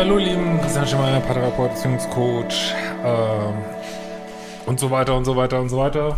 hallo 0.00 0.16
lieben, 0.16 0.58
Christian 0.62 0.86
Schemeier, 0.86 1.20
Paartherapeut, 1.20 1.74
Beziehungscoach 1.74 2.72
ähm, 3.04 3.54
und 4.64 4.80
so 4.80 4.90
weiter 4.90 5.14
und 5.14 5.26
so 5.26 5.36
weiter 5.36 5.60
und 5.60 5.68
so 5.68 5.76
weiter. 5.76 6.16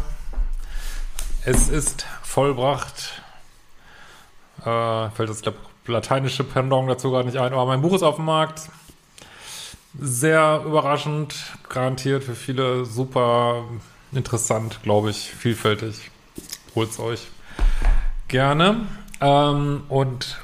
Es 1.45 1.69
ist 1.69 2.07
vollbracht. 2.23 3.21
Äh, 4.61 5.11
fällt 5.11 5.29
das 5.29 5.43
glaub, 5.43 5.57
lateinische 5.89 6.45
Pendant 6.45 6.89
dazu 6.89 7.11
gar 7.11 7.25
nicht 7.25 7.39
ein, 7.39 7.53
aber 7.53 7.67
mein 7.67 7.83
Buch 7.83 7.93
ist 7.93 8.05
auf 8.05 8.15
dem 8.17 8.27
Markt. 8.27 8.71
Sehr 9.99 10.63
überraschend, 10.65 11.35
garantiert 11.69 12.23
für 12.23 12.37
viele 12.37 12.85
super 12.85 13.65
interessant, 14.13 14.79
glaube 14.85 15.11
ich, 15.11 15.33
vielfältig. 15.33 16.13
Holt's 16.77 17.01
euch 17.01 17.27
gerne 18.29 18.87
ähm, 19.21 19.83
und 19.89 20.39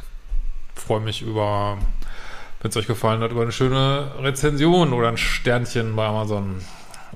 freue 0.74 0.98
mich 0.98 1.22
über 1.22 1.78
wenn 2.60 2.70
es 2.70 2.76
euch 2.76 2.86
gefallen 2.86 3.20
hat, 3.20 3.30
über 3.30 3.42
eine 3.42 3.52
schöne 3.52 4.12
Rezension 4.20 4.92
oder 4.92 5.08
ein 5.08 5.16
Sternchen 5.16 5.94
bei 5.96 6.06
Amazon. 6.06 6.56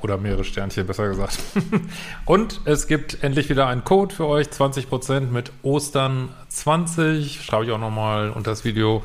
Oder 0.01 0.17
mehrere 0.19 0.43
Sternchen, 0.43 0.87
besser 0.87 1.09
gesagt. 1.09 1.39
Und 2.25 2.61
es 2.65 2.89
gibt 2.89 3.23
endlich 3.23 3.49
wieder 3.49 3.69
einen 3.69 3.85
Code 3.85 4.13
für 4.13 4.27
euch, 4.27 4.49
20% 4.49 5.31
mit 5.31 5.53
Ostern 5.63 6.31
20. 6.49 7.45
Schreibe 7.45 7.67
ich 7.67 7.71
auch 7.71 7.79
nochmal 7.79 8.31
unter 8.31 8.51
das 8.51 8.65
Video 8.65 9.05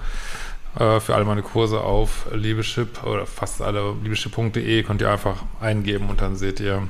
äh, 0.80 1.00
für 1.00 1.14
alle 1.14 1.26
meine 1.26 1.44
Kurse 1.44 1.82
auf 1.82 2.28
Liebeschip 2.34 3.04
oder 3.04 3.28
fast 3.28 3.62
alle 3.62 3.94
liebeschip.de 4.02 4.84
könnt 4.84 5.02
ihr 5.02 5.12
einfach 5.12 5.44
eingeben 5.62 6.10
und 6.10 6.22
dann 6.22 6.36
seht 6.36 6.60
ihr, 6.60 6.88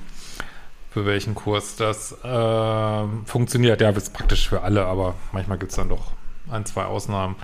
für 0.92 1.06
welchen 1.06 1.36
Kurs 1.36 1.76
das 1.76 2.14
äh, 2.23 3.04
funktioniert. 3.26 3.82
Ja, 3.82 3.89
ist 3.89 4.14
praktisch 4.14 4.50
für 4.50 4.61
alle, 4.61 4.86
aber 4.86 5.16
manchmal 5.32 5.58
gibt 5.58 5.72
es 5.72 5.76
dann 5.76 5.89
doch 5.89 6.11
ein, 6.50 6.66
zwei 6.66 6.86
Ausnahmen. 6.86 7.36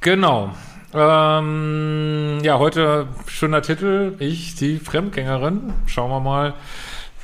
Genau. 0.00 0.54
Ähm, 0.94 2.40
ja, 2.42 2.58
heute 2.58 3.08
schöner 3.26 3.62
Titel. 3.62 4.14
Ich, 4.18 4.56
die 4.56 4.78
Fremdgängerin. 4.78 5.72
Schauen 5.86 6.10
wir 6.10 6.20
mal, 6.20 6.54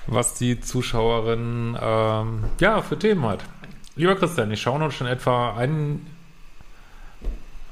was 0.06 0.34
die 0.34 0.60
Zuschauerin 0.60 1.76
ähm, 1.80 2.44
ja 2.60 2.80
für 2.80 2.98
Themen 2.98 3.26
hat. 3.26 3.40
Lieber 3.94 4.14
Christian, 4.14 4.50
ich 4.52 4.62
schaue 4.62 4.78
noch 4.78 4.90
schon 4.90 5.06
etwa 5.06 5.54
ein, 5.54 6.06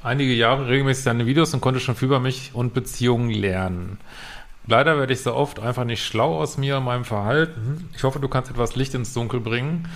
einige 0.03 0.33
Jahre 0.33 0.67
regelmäßig 0.67 1.05
deine 1.05 1.25
Videos 1.25 1.53
und 1.55 1.61
konnte 1.61 1.79
schon 1.79 1.95
viel 1.95 2.09
über 2.09 2.19
mich 2.19 2.51
und 2.53 2.75
Beziehungen 2.75 3.31
lernen. 3.31 3.97
Leider 4.67 4.99
werde 4.99 5.13
ich 5.13 5.21
so 5.21 5.33
oft 5.33 5.59
einfach 5.59 5.85
nicht 5.85 6.05
schlau 6.05 6.39
aus 6.39 6.57
mir 6.57 6.77
und 6.77 6.83
meinem 6.83 7.05
Verhalten. 7.05 7.89
Ich 7.95 8.03
hoffe, 8.03 8.19
du 8.19 8.27
kannst 8.27 8.51
etwas 8.51 8.75
Licht 8.75 8.93
ins 8.93 9.13
Dunkel 9.13 9.39
bringen 9.39 9.87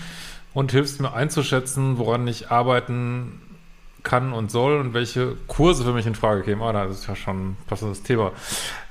und 0.53 0.71
hilfst 0.71 0.99
mir 0.99 1.13
einzuschätzen, 1.13 1.99
woran 1.99 2.27
ich 2.27 2.49
arbeiten 2.49 3.39
kann 4.03 4.33
und 4.33 4.51
soll 4.51 4.79
und 4.79 4.93
welche 4.93 5.35
Kurse 5.47 5.83
für 5.83 5.93
mich 5.93 6.05
in 6.05 6.15
Frage 6.15 6.43
kämen. 6.43 6.61
Ah, 6.61 6.73
das 6.73 6.99
ist 6.99 7.07
ja 7.07 7.15
schon 7.15 7.51
ein 7.51 7.57
passendes 7.67 8.03
Thema. 8.03 8.31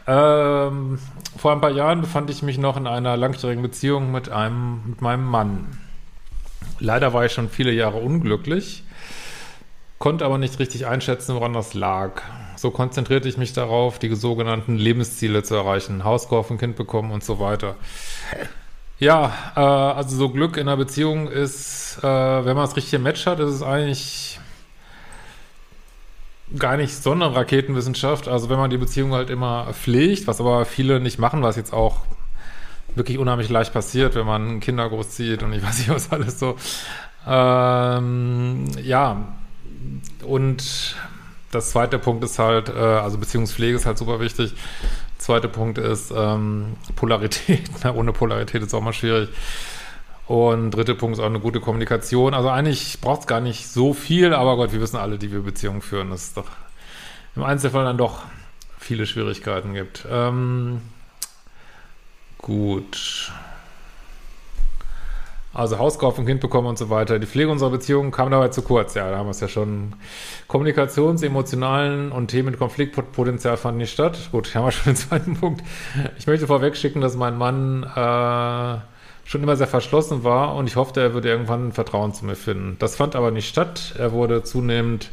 Ähm, 0.07 0.99
vor 1.37 1.53
ein 1.53 1.61
paar 1.61 1.71
Jahren 1.71 2.01
befand 2.01 2.31
ich 2.31 2.43
mich 2.43 2.59
noch 2.59 2.77
in 2.77 2.87
einer 2.87 3.17
langjährigen 3.17 3.63
Beziehung 3.63 4.11
mit 4.11 4.29
einem, 4.29 4.81
mit 4.87 5.03
meinem 5.03 5.25
Mann. 5.25 5.79
Leider 6.79 7.13
war 7.13 7.25
ich 7.27 7.33
schon 7.33 7.49
viele 7.49 7.73
Jahre 7.73 7.99
unglücklich, 7.99 8.85
konnte 9.99 10.25
aber 10.25 10.39
nicht 10.39 10.59
richtig 10.59 10.87
einschätzen, 10.87 11.35
woran 11.35 11.53
das 11.53 11.75
lag. 11.75 12.23
So 12.57 12.71
konzentrierte 12.71 13.29
ich 13.29 13.37
mich 13.37 13.53
darauf, 13.53 13.99
die 13.99 14.15
sogenannten 14.15 14.77
Lebensziele 14.77 15.43
zu 15.43 15.55
erreichen, 15.55 16.05
Haus 16.05 16.29
kaufen, 16.29 16.59
Kind 16.59 16.77
bekommen 16.77 17.11
und 17.11 17.23
so 17.23 17.39
weiter. 17.39 17.77
Ja, 18.99 19.33
äh, 19.57 19.61
also 19.61 20.17
so 20.17 20.29
Glück 20.29 20.57
in 20.57 20.69
einer 20.69 20.77
Beziehung 20.77 21.29
ist, 21.29 21.99
äh, 22.03 22.03
wenn 22.03 22.57
man 22.57 22.67
das 22.67 22.77
richtige 22.77 22.99
Match 22.99 23.27
hat, 23.27 23.41
ist 23.41 23.51
es 23.51 23.63
eigentlich 23.63 24.40
gar 26.59 26.77
nicht 26.77 26.95
Sonderraketenwissenschaft. 26.95 28.29
Also 28.29 28.49
wenn 28.51 28.59
man 28.59 28.71
die 28.71 28.79
Beziehung 28.79 29.13
halt 29.13 29.31
immer 29.31 29.73
pflegt, 29.73 30.27
was 30.27 30.41
aber 30.41 30.65
viele 30.65 31.01
nicht 31.01 31.19
machen, 31.19 31.43
was 31.43 31.57
jetzt 31.57 31.73
auch 31.73 31.99
wirklich 32.95 33.19
unheimlich 33.19 33.49
leicht 33.49 33.73
passiert, 33.73 34.15
wenn 34.15 34.27
man 34.27 34.61
Kinder 34.61 34.89
großzieht 34.89 35.43
und 35.43 35.53
ich 35.53 35.63
weiß 35.63 35.79
nicht 35.79 35.91
was 35.91 36.11
alles 36.11 36.39
so. 36.39 36.57
Ähm, 37.27 38.67
ja, 38.83 39.29
und 40.25 40.97
das 41.51 41.71
zweite 41.71 41.99
Punkt 41.99 42.25
ist 42.25 42.39
halt, 42.39 42.69
äh, 42.69 42.73
also 42.73 43.19
Beziehungspflege 43.19 43.77
ist 43.77 43.87
halt 43.87 43.99
super 43.99 44.21
wichtig. 44.21 44.55
Zweiter 45.19 45.49
Punkt 45.49 45.79
ist 45.79 46.13
ähm, 46.17 46.77
Polarität. 46.97 47.71
Ohne 47.95 48.13
Polarität 48.13 48.63
ist 48.63 48.75
auch 48.75 48.81
mal 48.81 48.93
schwierig. 48.93 49.29
Und 50.31 50.71
dritter 50.71 50.95
Punkt 50.95 51.19
ist 51.19 51.21
auch 51.21 51.27
eine 51.27 51.41
gute 51.41 51.59
Kommunikation. 51.59 52.35
Also 52.35 52.51
eigentlich 52.51 53.01
braucht 53.01 53.23
es 53.23 53.27
gar 53.27 53.41
nicht 53.41 53.67
so 53.67 53.93
viel, 53.93 54.33
aber 54.33 54.55
Gott, 54.55 54.73
wir 54.73 54.81
wissen 54.81 54.97
alle, 54.97 55.19
die 55.19 55.33
wir 55.33 55.41
Beziehungen 55.41 55.83
führen, 55.83 56.11
dass 56.11 56.23
es 56.23 56.35
doch 56.35 56.47
im 57.35 57.43
Einzelfall 57.43 57.85
dann 57.85 57.99
doch 57.99 58.23
viele 58.79 59.07
Schwierigkeiten 59.07 59.75
gibt. 59.75 60.07
Ähm, 60.09 60.83
gut. 62.39 63.33
Also 65.53 65.81
Hauskauf 65.81 66.17
und 66.17 66.27
Kind 66.27 66.41
bekommen 66.41 66.69
und 66.69 66.79
so 66.79 66.91
weiter. 66.91 67.19
Die 67.19 67.27
Pflege 67.27 67.51
unserer 67.51 67.71
Beziehungen 67.71 68.13
kam 68.13 68.31
dabei 68.31 68.51
zu 68.51 68.63
kurz. 68.63 68.95
Ja, 68.95 69.11
da 69.11 69.17
haben 69.19 69.27
wir 69.27 69.33
es 69.33 69.41
ja 69.41 69.49
schon. 69.49 69.97
Kommunikations-, 70.47 71.25
emotionalen 71.25 72.13
und 72.13 72.29
Themen 72.29 72.51
mit 72.51 72.59
Konfliktpotenzial 72.61 73.57
fanden 73.57 73.79
nicht 73.79 73.93
statt. 73.93 74.29
Gut, 74.31 74.55
haben 74.55 74.65
wir 74.65 74.71
schon 74.71 74.93
den 74.93 74.97
zweiten 74.97 75.37
Punkt. 75.37 75.65
Ich 76.19 76.29
möchte 76.29 76.47
vorweg 76.47 76.77
schicken, 76.77 77.01
dass 77.01 77.17
mein 77.17 77.37
Mann 77.37 77.83
äh, 77.83 78.79
schon 79.31 79.45
immer 79.45 79.55
sehr 79.55 79.69
verschlossen 79.69 80.25
war 80.25 80.57
und 80.57 80.67
ich 80.67 80.75
hoffte, 80.75 81.01
er 81.01 81.15
würde 81.15 81.29
irgendwann 81.29 81.71
Vertrauen 81.71 82.13
zu 82.13 82.27
mir 82.27 82.35
finden. 82.35 82.75
Das 82.81 82.97
fand 82.97 83.15
aber 83.15 83.31
nicht 83.31 83.49
statt. 83.49 83.95
Er 83.97 84.11
wurde 84.11 84.43
zunehmend 84.43 85.11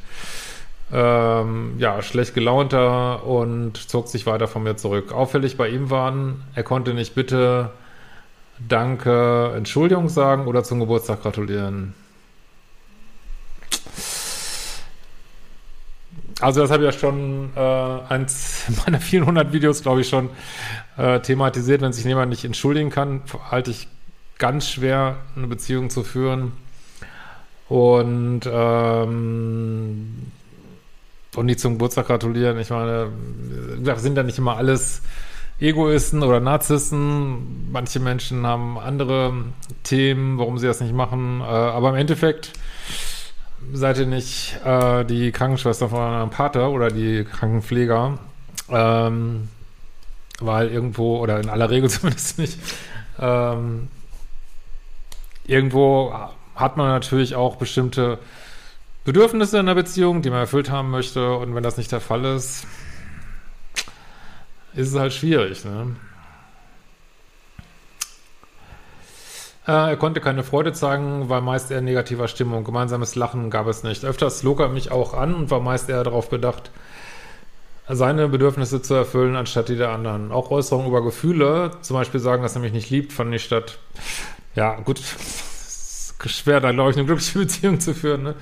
ähm, 0.91 1.75
ja, 1.77 2.01
schlecht 2.01 2.33
gelaunter 2.33 3.27
und 3.27 3.77
zog 3.77 4.07
sich 4.07 4.25
weiter 4.25 4.47
von 4.47 4.63
mir 4.63 4.75
zurück. 4.75 5.11
Auffällig 5.11 5.55
bei 5.55 5.69
ihm 5.69 5.91
waren, 5.91 6.43
er 6.55 6.63
konnte 6.63 6.95
nicht 6.95 7.13
bitte 7.13 7.69
Danke, 8.57 9.53
Entschuldigung 9.55 10.09
sagen 10.09 10.47
oder 10.47 10.63
zum 10.63 10.79
Geburtstag 10.79 11.21
gratulieren. 11.21 11.93
Also 16.41 16.61
das 16.61 16.71
habe 16.71 16.87
ich 16.87 16.91
ja 16.91 16.99
schon 16.99 17.51
äh, 17.55 17.59
eins 17.59 18.63
meiner 18.83 18.99
vielen 18.99 19.27
hundert 19.27 19.53
Videos, 19.53 19.83
glaube 19.83 20.01
ich, 20.01 20.09
schon 20.09 20.31
äh, 20.97 21.19
thematisiert. 21.19 21.81
Wenn 21.81 21.93
sich 21.93 22.03
jemand 22.03 22.31
nicht 22.31 22.45
entschuldigen 22.45 22.89
kann, 22.89 23.21
halte 23.51 23.69
ich 23.69 23.87
ganz 24.39 24.69
schwer, 24.69 25.17
eine 25.35 25.47
Beziehung 25.47 25.89
zu 25.89 26.03
führen. 26.03 26.53
Und, 27.69 28.41
ähm, 28.45 30.31
und 31.35 31.45
nicht 31.45 31.59
zum 31.59 31.73
Geburtstag 31.73 32.07
gratulieren. 32.07 32.57
Ich 32.59 32.69
meine, 32.69 33.11
sind 33.97 34.15
da 34.15 34.23
nicht 34.23 34.37
immer 34.37 34.55
alles 34.57 35.01
Egoisten 35.59 36.23
oder 36.23 36.39
Narzissten. 36.39 37.71
Manche 37.71 37.99
Menschen 37.99 38.45
haben 38.45 38.77
andere 38.79 39.33
Themen, 39.83 40.37
warum 40.37 40.57
sie 40.57 40.67
das 40.67 40.81
nicht 40.81 40.93
machen. 40.93 41.41
Äh, 41.41 41.43
aber 41.43 41.89
im 41.89 41.95
Endeffekt 41.95 42.53
seid 43.73 43.97
ihr 43.97 44.05
nicht 44.05 44.59
äh, 44.63 45.03
die 45.03 45.31
Krankenschwester 45.31 45.89
von 45.89 45.99
einem 45.99 46.29
Pater 46.29 46.71
oder 46.71 46.89
die 46.89 47.25
Krankenpfleger. 47.25 48.17
Ähm, 48.69 49.49
weil 50.39 50.69
irgendwo, 50.69 51.17
oder 51.17 51.39
in 51.39 51.49
aller 51.49 51.69
Regel 51.69 51.89
zumindest 51.89 52.37
nicht, 52.37 52.59
ähm, 53.19 53.89
irgendwo 55.47 56.13
hat 56.55 56.77
man 56.77 56.87
natürlich 56.87 57.35
auch 57.35 57.55
bestimmte 57.55 58.19
Bedürfnisse 59.05 59.57
in 59.59 59.65
der 59.65 59.75
Beziehung, 59.75 60.21
die 60.21 60.29
man 60.29 60.39
erfüllt 60.39 60.69
haben 60.69 60.91
möchte. 60.91 61.35
Und 61.37 61.55
wenn 61.55 61.63
das 61.63 61.77
nicht 61.77 61.91
der 61.91 62.01
Fall 62.01 62.25
ist, 62.25 62.67
ist 64.73 64.89
es 64.89 64.95
halt 64.95 65.13
schwierig. 65.13 65.63
Ne? 65.63 65.95
Äh, 69.67 69.71
er 69.71 69.97
konnte 69.97 70.21
keine 70.21 70.43
Freude 70.43 70.73
zeigen, 70.73 71.29
war 71.29 71.41
meist 71.41 71.71
eher 71.71 71.81
negativer 71.81 72.27
Stimmung. 72.27 72.63
Gemeinsames 72.63 73.15
Lachen 73.15 73.49
gab 73.49 73.67
es 73.67 73.83
nicht. 73.83 74.05
Öfters 74.05 74.43
log 74.43 74.59
er 74.59 74.69
mich 74.69 74.91
auch 74.91 75.13
an 75.13 75.33
und 75.33 75.51
war 75.51 75.59
meist 75.59 75.89
eher 75.89 76.03
darauf 76.03 76.29
bedacht, 76.29 76.71
seine 77.89 78.27
Bedürfnisse 78.27 78.81
zu 78.81 78.93
erfüllen, 78.93 79.35
anstatt 79.35 79.69
die 79.69 79.77
der 79.77 79.89
anderen. 79.89 80.31
Auch 80.31 80.51
Äußerungen 80.51 80.89
über 80.89 81.03
Gefühle, 81.03 81.71
zum 81.81 81.95
Beispiel 81.95 82.19
sagen, 82.19 82.43
dass 82.43 82.55
er 82.55 82.61
mich 82.61 82.73
nicht 82.73 82.89
liebt, 82.89 83.13
fand 83.13 83.33
ich 83.33 83.43
statt. 83.43 83.79
Ja, 84.57 84.73
gut, 84.83 84.99
schwer, 86.25 86.59
da 86.59 86.71
glaube 86.71 86.89
ich 86.89 86.97
eine 86.97 87.05
glückliche 87.05 87.37
Beziehung 87.37 87.79
zu 87.79 87.93
führen. 87.93 88.23
Ne? 88.23 88.35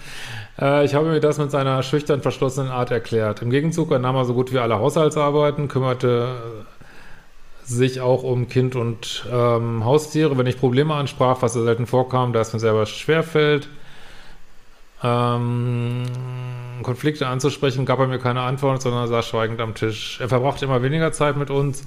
Äh, 0.57 0.85
ich 0.85 0.95
habe 0.95 1.09
mir 1.09 1.19
das 1.19 1.37
mit 1.39 1.51
seiner 1.51 1.83
schüchtern 1.83 2.21
verschlossenen 2.21 2.71
Art 2.71 2.89
erklärt. 2.89 3.41
Im 3.41 3.49
Gegenzug 3.49 3.89
nahm 3.91 4.15
er 4.15 4.23
so 4.23 4.33
gut 4.33 4.53
wie 4.53 4.59
alle 4.59 4.79
Haushaltsarbeiten, 4.79 5.67
kümmerte 5.67 6.37
sich 7.65 7.99
auch 7.99 8.23
um 8.23 8.47
Kind 8.47 8.77
und 8.77 9.25
ähm, 9.29 9.83
Haustiere, 9.83 10.37
wenn 10.37 10.47
ich 10.47 10.57
Probleme 10.57 10.93
ansprach, 10.93 11.41
was 11.41 11.51
selten 11.51 11.85
vorkam, 11.85 12.31
da 12.31 12.39
es 12.39 12.53
mir 12.53 12.59
selber 12.59 12.85
schwerfällt. 12.85 13.67
Ähm, 15.03 16.03
Konflikte 16.81 17.27
anzusprechen, 17.27 17.85
gab 17.85 17.99
er 17.99 18.07
mir 18.07 18.19
keine 18.19 18.39
Antwort, 18.39 18.81
sondern 18.81 19.09
saß 19.09 19.27
schweigend 19.27 19.59
am 19.59 19.75
Tisch. 19.75 20.21
Er 20.21 20.29
verbrachte 20.29 20.63
immer 20.63 20.81
weniger 20.81 21.11
Zeit 21.11 21.35
mit 21.35 21.49
uns, 21.49 21.83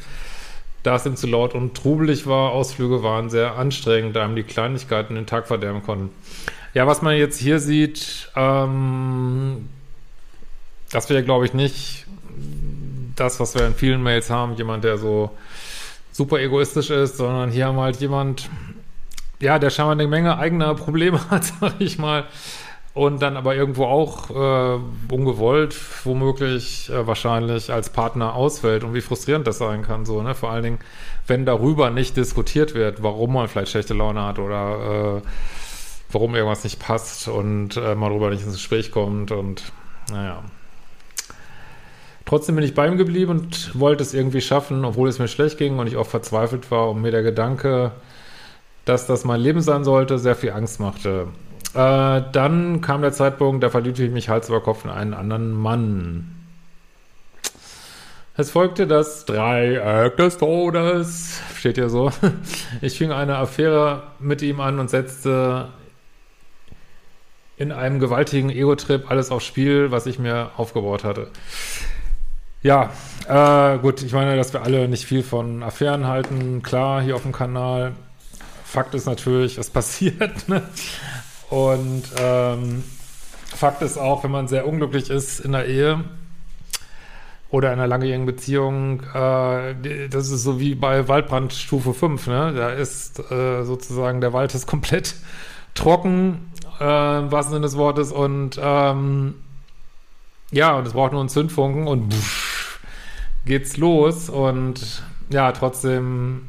da 0.89 0.97
es 0.97 1.05
ihm 1.05 1.17
zu 1.17 1.27
laut 1.27 1.55
und 1.55 1.75
trubelig 1.75 2.27
war. 2.27 2.53
Ausflüge 2.53 3.03
waren 3.03 3.29
sehr 3.29 3.57
anstrengend, 3.57 4.17
da 4.17 4.25
ihm 4.25 4.35
die 4.35 4.43
Kleinigkeiten 4.43 5.17
den 5.17 5.27
Tag 5.27 5.47
verderben 5.47 5.83
konnten. 5.83 6.09
Ja, 6.73 6.87
was 6.87 7.03
man 7.03 7.15
jetzt 7.15 7.39
hier 7.39 7.61
sieht, 7.61 8.31
ähm, 8.35 9.69
das 10.91 11.11
wäre, 11.11 11.23
glaube 11.23 11.45
ich, 11.45 11.53
nicht 11.53 12.07
das, 13.17 13.39
was 13.39 13.55
wir 13.55 13.67
in 13.67 13.75
vielen 13.75 14.03
Mails 14.03 14.31
haben, 14.31 14.55
jemand, 14.55 14.83
der 14.83 14.97
so 14.97 15.31
super 16.11 16.41
egoistisch 16.41 16.89
ist, 16.89 17.19
sondern 17.19 17.51
hier 17.51 17.67
haben 17.67 17.77
wir 17.77 17.83
halt 17.83 18.01
jemand, 18.01 18.49
ja, 19.41 19.59
der 19.59 19.69
scheinbar 19.69 19.93
eine 19.93 20.07
Menge 20.07 20.39
eigener 20.39 20.75
Probleme 20.75 21.21
hat, 21.31 21.53
sag 21.61 21.79
ich 21.81 21.99
mal, 21.99 22.25
und 22.99 23.23
dann 23.23 23.37
aber 23.37 23.55
irgendwo 23.55 23.85
auch 23.85 24.29
äh, 24.31 24.81
ungewollt, 25.15 25.77
womöglich 26.05 26.91
äh, 26.91 27.07
wahrscheinlich 27.07 27.73
als 27.73 27.91
Partner 27.91 28.35
ausfällt 28.35 28.83
und 28.83 28.93
wie 28.93 29.01
frustrierend 29.01 29.47
das 29.47 29.59
sein 29.59 29.83
kann, 29.83 30.05
so, 30.05 30.21
ne? 30.21 30.35
Vor 30.35 30.51
allen 30.51 30.65
Dingen, 30.65 30.79
wenn 31.29 31.47
darüber 31.47 31.91
nicht 31.91 32.17
diskutiert 32.17 32.75
wird, 32.75 33.01
warum 33.01 33.35
man 33.35 33.47
vielleicht 33.47 33.71
schlechte 33.71 33.95
Laune 33.95 34.25
hat 34.25 34.41
oder 34.41 35.21
äh, 35.23 35.29
warum 36.11 36.35
irgendwas 36.35 36.65
nicht 36.65 36.81
passt 36.81 37.29
und 37.29 37.77
äh, 37.77 37.95
man 37.95 38.11
darüber 38.11 38.31
nicht 38.31 38.43
ins 38.43 38.55
Gespräch 38.55 38.91
kommt 38.91 39.31
und 39.31 39.63
naja. 40.11 40.43
Trotzdem 42.25 42.57
bin 42.57 42.65
ich 42.65 42.75
bei 42.75 42.89
ihm 42.89 42.97
geblieben 42.97 43.31
und 43.31 43.79
wollte 43.79 44.03
es 44.03 44.13
irgendwie 44.13 44.41
schaffen, 44.41 44.85
obwohl 44.85 45.09
es 45.09 45.21
mir 45.21 45.29
schlecht 45.29 45.57
ging 45.57 45.79
und 45.79 45.87
ich 45.87 45.97
auch 45.97 46.09
verzweifelt 46.09 46.73
war 46.73 46.91
und 46.91 47.01
mir 47.01 47.13
der 47.13 47.23
Gedanke, 47.23 47.93
dass 48.85 49.07
das 49.07 49.25
mein 49.25 49.41
Leben 49.41 49.61
sein 49.61 49.85
sollte, 49.85 50.19
sehr 50.19 50.35
viel 50.35 50.51
Angst 50.51 50.81
machte. 50.81 51.29
Äh, 51.75 52.23
dann 52.33 52.81
kam 52.81 53.03
der 53.03 53.13
Zeitpunkt, 53.13 53.63
da 53.63 53.71
verliebte 53.71 54.05
ich 54.05 54.11
mich 54.11 54.29
Hals 54.29 54.49
über 54.49 54.61
Kopf 54.61 54.85
in 54.85 54.91
einen 54.91 55.15
anderen 55.15 55.53
Mann. 55.53 56.35
Es 58.37 58.53
folgte 58.53 58.87
das 58.87 59.25
Dreieck 59.25 60.17
des 60.17 60.39
Todes, 60.39 61.41
steht 61.57 61.75
hier 61.75 61.91
so. 61.91 62.13
Ich 62.81 62.97
fing 62.97 63.11
eine 63.11 63.37
Affäre 63.37 64.05
mit 64.21 64.43
ihm 64.43 64.61
an 64.61 64.79
und 64.79 64.89
setzte 64.89 65.71
in 67.57 67.73
einem 67.73 67.99
gewaltigen 67.99 68.51
Ego-Trip 68.51 69.11
alles 69.11 69.33
aufs 69.33 69.45
Spiel, 69.45 69.91
was 69.91 70.07
ich 70.07 70.21
mir 70.21 70.53
aufgebaut 70.57 71.03
hatte. 71.03 71.29
Ja, 72.63 72.91
äh, 73.29 73.79
gut, 73.79 74.03
ich 74.03 74.13
meine, 74.13 74.37
dass 74.37 74.53
wir 74.53 74.63
alle 74.63 74.89
nicht 74.89 75.05
viel 75.05 75.25
von 75.25 75.63
Affären 75.63 76.07
halten, 76.07 76.63
klar, 76.63 77.03
hier 77.03 77.17
auf 77.17 77.23
dem 77.23 77.33
Kanal. 77.33 77.93
Fakt 78.65 78.95
ist 78.95 79.07
natürlich, 79.07 79.59
es 79.59 79.71
passiert, 79.71 80.49
ne? 80.49 80.63
Und 81.51 82.05
ähm, 82.19 82.85
Fakt 83.47 83.83
ist 83.83 83.99
auch, 83.99 84.25
wenn 84.25 84.31
man 84.31 84.49
sehr 84.49 84.67
unglücklich 84.67 85.11
ist 85.11 85.41
in 85.41 85.53
der 85.53 85.67
Ehe 85.67 86.05
oder 87.51 87.73
in 87.73 87.79
einer 87.79 87.89
langjährigen 87.89 88.27
Beziehung, 88.27 89.03
äh, 89.15 90.09
das 90.11 90.31
ist 90.31 90.43
so 90.43 90.61
wie 90.61 90.75
bei 90.75 91.09
Waldbrand 91.09 91.55
Stufe 91.55 91.95
5, 91.95 92.27
ne? 92.27 92.53
Da 92.55 92.71
ist 92.71 93.19
äh, 93.31 93.65
sozusagen, 93.65 94.21
der 94.21 94.35
Wald 94.35 94.55
ist 94.55 94.67
komplett 94.67 95.15
trocken, 95.75 96.53
äh, 96.79 97.19
im 97.19 97.33
wahrsten 97.33 97.55
Sinne 97.55 97.67
des 97.67 97.77
Wortes, 97.77 98.13
und 98.13 98.61
ähm, 98.63 99.35
ja, 100.51 100.77
und 100.77 100.87
es 100.87 100.93
braucht 100.93 101.13
nur 101.13 101.21
einen 101.21 101.31
Zündfunken 101.31 101.87
und 101.87 102.13
pff, 102.13 102.81
geht's 103.47 103.79
los 103.79 104.29
und 104.29 105.03
ja, 105.31 105.53
trotzdem 105.53 106.49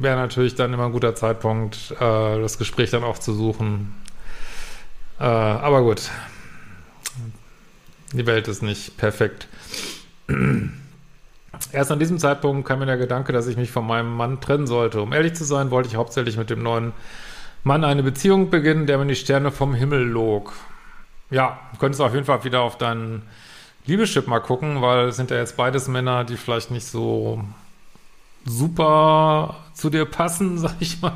wäre 0.00 0.16
natürlich 0.16 0.54
dann 0.54 0.72
immer 0.72 0.86
ein 0.86 0.92
guter 0.92 1.14
Zeitpunkt, 1.14 1.92
äh, 1.92 2.40
das 2.40 2.58
Gespräch 2.58 2.90
dann 2.90 3.04
auch 3.04 3.18
zu 3.18 3.32
suchen. 3.34 3.94
Äh, 5.20 5.24
aber 5.24 5.82
gut, 5.82 6.10
die 8.12 8.26
Welt 8.26 8.48
ist 8.48 8.62
nicht 8.62 8.96
perfekt. 8.96 9.48
Erst 11.72 11.92
an 11.92 11.98
diesem 11.98 12.18
Zeitpunkt 12.18 12.66
kam 12.66 12.80
mir 12.80 12.86
der 12.86 12.96
Gedanke, 12.96 13.32
dass 13.32 13.46
ich 13.46 13.56
mich 13.56 13.70
von 13.70 13.86
meinem 13.86 14.14
Mann 14.14 14.40
trennen 14.40 14.66
sollte. 14.66 15.00
Um 15.00 15.12
ehrlich 15.12 15.34
zu 15.34 15.44
sein, 15.44 15.70
wollte 15.70 15.88
ich 15.88 15.96
hauptsächlich 15.96 16.36
mit 16.36 16.50
dem 16.50 16.62
neuen 16.62 16.92
Mann 17.62 17.84
eine 17.84 18.02
Beziehung 18.02 18.50
beginnen, 18.50 18.86
der 18.86 18.98
mir 18.98 19.06
die 19.06 19.14
Sterne 19.14 19.52
vom 19.52 19.74
Himmel 19.74 20.02
log. 20.02 20.52
Ja, 21.30 21.60
du 21.72 21.78
könntest 21.78 22.00
auf 22.00 22.14
jeden 22.14 22.26
Fall 22.26 22.44
wieder 22.44 22.62
auf 22.62 22.78
deinen 22.78 23.22
Liebeschip 23.86 24.26
mal 24.26 24.40
gucken, 24.40 24.82
weil 24.82 25.08
es 25.08 25.16
sind 25.16 25.30
ja 25.30 25.36
jetzt 25.36 25.56
beides 25.56 25.88
Männer, 25.88 26.24
die 26.24 26.36
vielleicht 26.36 26.70
nicht 26.70 26.86
so 26.86 27.44
super 28.44 29.56
zu 29.74 29.90
dir 29.90 30.04
passen, 30.04 30.58
sag 30.58 30.74
ich 30.80 31.00
mal. 31.00 31.14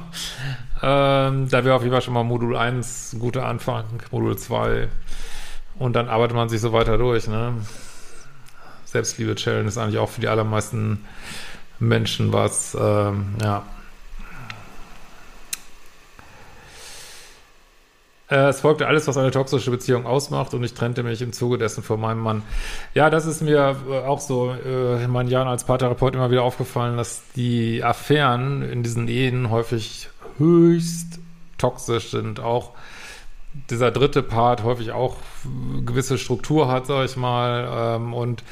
Ähm, 0.82 1.49
da 1.49 1.64
wäre 1.64 1.75
auf 1.75 1.82
jeden 1.82 1.93
Fall 1.93 2.02
schon 2.02 2.14
mal 2.14 2.25
Modul 2.25 2.56
1 2.56 3.14
ein 3.14 3.19
guter 3.19 3.46
Anfang, 3.46 3.84
Modul 4.11 4.37
2. 4.37 4.88
Und 5.78 5.94
dann 5.94 6.08
arbeitet 6.08 6.37
man 6.37 6.49
sich 6.49 6.61
so 6.61 6.73
weiter 6.73 6.99
durch, 6.99 7.28
ne? 7.28 7.55
Selbstliebe-Challenge 8.87 9.69
ist 9.69 9.78
eigentlich 9.78 9.99
auch 9.99 10.08
für 10.08 10.20
die 10.20 10.28
allermeisten 10.28 11.05
Menschen 11.78 12.32
was, 12.32 12.76
ähm, 12.78 13.34
ja. 13.43 13.64
Es 18.28 18.61
folgte 18.61 18.88
alles, 18.88 19.06
was 19.06 19.17
eine 19.17 19.31
toxische 19.31 19.70
Beziehung 19.70 20.05
ausmacht 20.05 20.52
und 20.55 20.64
ich 20.64 20.75
trennte 20.75 21.02
mich 21.05 21.23
im 21.23 21.32
Zuge 21.32 21.58
dessen 21.58 21.82
von 21.84 22.00
meinem 22.00 22.20
Mann. 22.20 22.43
Ja, 22.93 23.08
das 23.08 23.26
ist 23.26 23.40
mir 23.40 23.76
äh, 23.88 23.99
auch 24.00 24.20
so 24.20 24.52
äh, 24.52 25.05
in 25.05 25.11
meinen 25.11 25.28
Jahren 25.28 25.46
als 25.46 25.64
Paartherapeut 25.64 26.14
immer 26.14 26.31
wieder 26.31 26.43
aufgefallen, 26.43 26.96
dass 26.96 27.23
die 27.37 27.84
Affären 27.84 28.62
in 28.62 28.82
diesen 28.82 29.06
Ehen 29.06 29.50
häufig 29.50 30.11
höchst 30.38 31.20
toxisch 31.58 32.11
sind. 32.11 32.40
Auch 32.40 32.73
dieser 33.71 33.90
dritte 33.90 34.23
Part 34.23 34.64
häufig 34.64 34.90
auch 34.92 35.16
gewisse 35.85 36.18
Struktur 36.18 36.68
hat, 36.68 36.87
sag 36.87 37.04
ich 37.06 37.16
mal, 37.16 37.97
ähm, 37.97 38.12
und 38.12 38.42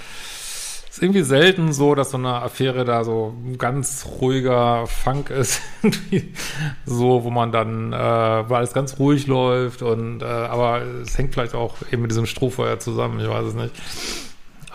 ist 0.94 1.02
irgendwie 1.02 1.22
selten 1.22 1.72
so, 1.72 1.96
dass 1.96 2.12
so 2.12 2.18
eine 2.18 2.40
Affäre 2.40 2.84
da 2.84 3.02
so 3.02 3.34
ganz 3.58 4.06
ruhiger 4.20 4.86
Funk 4.86 5.28
ist, 5.28 5.60
so, 6.86 7.24
wo 7.24 7.30
man 7.30 7.50
dann, 7.50 7.92
äh, 7.92 7.96
weil 7.96 8.58
alles 8.58 8.72
ganz 8.72 9.00
ruhig 9.00 9.26
läuft 9.26 9.82
und, 9.82 10.22
äh, 10.22 10.24
aber 10.24 10.82
es 11.02 11.18
hängt 11.18 11.34
vielleicht 11.34 11.56
auch 11.56 11.78
eben 11.90 12.02
mit 12.02 12.12
diesem 12.12 12.26
Strohfeuer 12.26 12.78
zusammen, 12.78 13.18
ich 13.18 13.28
weiß 13.28 13.44
es 13.46 13.54
nicht. 13.54 13.74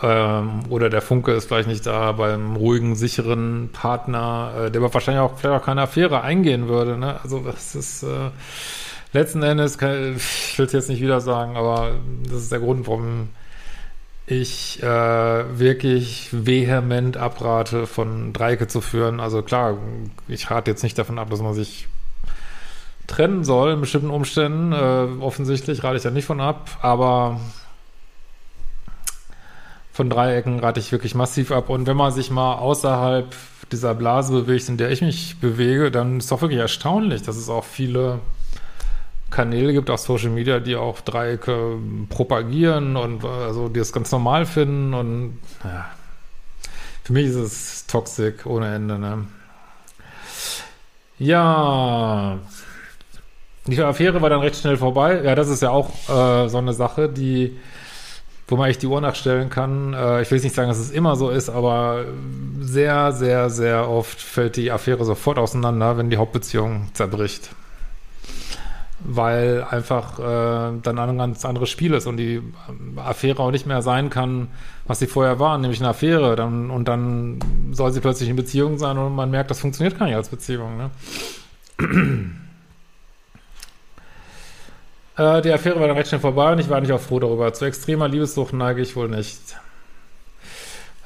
Ähm, 0.02 0.60
oder 0.68 0.90
der 0.90 1.00
Funke 1.00 1.32
ist 1.32 1.46
vielleicht 1.46 1.68
nicht 1.68 1.86
da 1.86 2.12
beim 2.12 2.54
ruhigen, 2.54 2.96
sicheren 2.96 3.70
Partner, 3.72 4.52
äh, 4.66 4.70
der 4.70 4.82
aber 4.82 4.92
wahrscheinlich 4.92 5.22
auch 5.22 5.38
vielleicht 5.38 5.62
auch 5.62 5.64
keine 5.64 5.82
Affäre 5.82 6.20
eingehen 6.20 6.68
würde, 6.68 6.98
ne? 6.98 7.18
Also, 7.22 7.40
das 7.40 7.74
ist, 7.74 8.02
äh, 8.02 8.30
letzten 9.14 9.42
Endes, 9.42 9.78
kann, 9.78 10.16
ich 10.16 10.58
will 10.58 10.66
es 10.66 10.72
jetzt 10.72 10.90
nicht 10.90 11.00
wieder 11.00 11.22
sagen, 11.22 11.56
aber 11.56 11.92
das 12.24 12.42
ist 12.42 12.52
der 12.52 12.60
Grund, 12.60 12.86
warum 12.86 13.28
ich 14.30 14.82
äh, 14.82 15.58
wirklich 15.58 16.28
vehement 16.32 17.16
abrate, 17.16 17.86
von 17.86 18.32
Dreiecke 18.32 18.68
zu 18.68 18.80
führen. 18.80 19.20
Also 19.20 19.42
klar, 19.42 19.76
ich 20.28 20.50
rate 20.50 20.70
jetzt 20.70 20.82
nicht 20.82 20.98
davon 20.98 21.18
ab, 21.18 21.30
dass 21.30 21.42
man 21.42 21.54
sich 21.54 21.88
trennen 23.06 23.44
soll 23.44 23.72
in 23.72 23.80
bestimmten 23.80 24.10
Umständen. 24.10 24.72
Äh, 24.72 25.22
offensichtlich 25.22 25.82
rate 25.82 25.96
ich 25.96 26.02
da 26.02 26.10
nicht 26.10 26.26
von 26.26 26.40
ab, 26.40 26.78
aber 26.80 27.40
von 29.92 30.08
Dreiecken 30.08 30.60
rate 30.60 30.80
ich 30.80 30.92
wirklich 30.92 31.14
massiv 31.14 31.50
ab. 31.50 31.68
Und 31.68 31.86
wenn 31.86 31.96
man 31.96 32.12
sich 32.12 32.30
mal 32.30 32.54
außerhalb 32.54 33.34
dieser 33.72 33.94
Blase 33.94 34.32
bewegt, 34.32 34.68
in 34.68 34.76
der 34.76 34.90
ich 34.90 35.02
mich 35.02 35.40
bewege, 35.40 35.90
dann 35.90 36.18
ist 36.18 36.30
doch 36.30 36.40
wirklich 36.40 36.60
erstaunlich, 36.60 37.22
dass 37.22 37.36
es 37.36 37.48
auch 37.48 37.64
viele 37.64 38.20
Kanäle 39.30 39.72
gibt 39.72 39.90
auf 39.90 40.00
Social 40.00 40.30
Media, 40.30 40.60
die 40.60 40.76
auch 40.76 41.00
Dreiecke 41.00 41.78
propagieren 42.08 42.96
und 42.96 43.24
also 43.24 43.68
die 43.68 43.80
es 43.80 43.92
ganz 43.92 44.10
normal 44.10 44.46
finden 44.46 44.94
und 44.94 45.38
ja, 45.64 45.86
für 47.04 47.12
mich 47.12 47.26
ist 47.26 47.36
es 47.36 47.86
toxisch 47.86 48.44
ohne 48.44 48.74
Ende, 48.74 48.98
ne? 48.98 49.26
Ja, 51.18 52.38
die 53.66 53.80
Affäre 53.82 54.22
war 54.22 54.30
dann 54.30 54.40
recht 54.40 54.56
schnell 54.56 54.78
vorbei. 54.78 55.22
Ja, 55.22 55.34
das 55.34 55.48
ist 55.48 55.60
ja 55.60 55.70
auch 55.70 55.90
äh, 56.08 56.48
so 56.48 56.58
eine 56.58 56.72
Sache, 56.72 57.08
die 57.08 57.58
wo 58.50 58.56
man 58.56 58.68
echt 58.68 58.82
die 58.82 58.86
Uhr 58.86 59.00
nachstellen 59.00 59.48
kann. 59.48 59.94
Äh, 59.94 60.22
ich 60.22 60.30
will 60.30 60.36
jetzt 60.36 60.44
nicht 60.44 60.56
sagen, 60.56 60.68
dass 60.68 60.78
es 60.78 60.90
immer 60.90 61.16
so 61.16 61.30
ist, 61.30 61.48
aber 61.48 62.04
sehr, 62.60 63.12
sehr, 63.12 63.48
sehr 63.48 63.88
oft 63.88 64.20
fällt 64.20 64.56
die 64.56 64.72
Affäre 64.72 65.04
sofort 65.04 65.38
auseinander, 65.38 65.96
wenn 65.96 66.10
die 66.10 66.16
Hauptbeziehung 66.16 66.88
zerbricht. 66.92 67.50
Weil 69.02 69.64
einfach 69.68 70.18
äh, 70.18 70.78
dann 70.82 70.98
ein 70.98 71.16
ganz 71.16 71.44
anderes 71.44 71.70
Spiel 71.70 71.94
ist 71.94 72.06
und 72.06 72.18
die 72.18 72.42
Affäre 72.96 73.42
auch 73.42 73.50
nicht 73.50 73.66
mehr 73.66 73.80
sein 73.80 74.10
kann, 74.10 74.48
was 74.86 74.98
sie 74.98 75.06
vorher 75.06 75.38
war, 75.38 75.56
nämlich 75.56 75.80
eine 75.80 75.88
Affäre. 75.90 76.36
Dann, 76.36 76.70
und 76.70 76.86
dann 76.86 77.38
soll 77.72 77.92
sie 77.92 78.00
plötzlich 78.00 78.28
in 78.28 78.36
Beziehung 78.36 78.78
sein 78.78 78.98
und 78.98 79.14
man 79.14 79.30
merkt, 79.30 79.50
das 79.50 79.60
funktioniert 79.60 79.98
gar 79.98 80.06
nicht 80.06 80.16
als 80.16 80.28
Beziehung. 80.28 80.76
Ne? 80.76 80.90
Äh, 85.16 85.42
die 85.42 85.52
Affäre 85.52 85.78
war 85.78 85.86
dann 85.86 85.98
recht 85.98 86.08
schnell 86.08 86.20
vorbei 86.20 86.52
und 86.52 86.60
ich 86.60 86.70
war 86.70 86.80
nicht 86.80 86.92
auch 86.92 87.00
froh 87.00 87.20
darüber. 87.20 87.52
Zu 87.52 87.66
extremer 87.66 88.08
Liebessucht 88.08 88.54
neige 88.54 88.80
ich 88.80 88.96
wohl 88.96 89.08
nicht. 89.08 89.56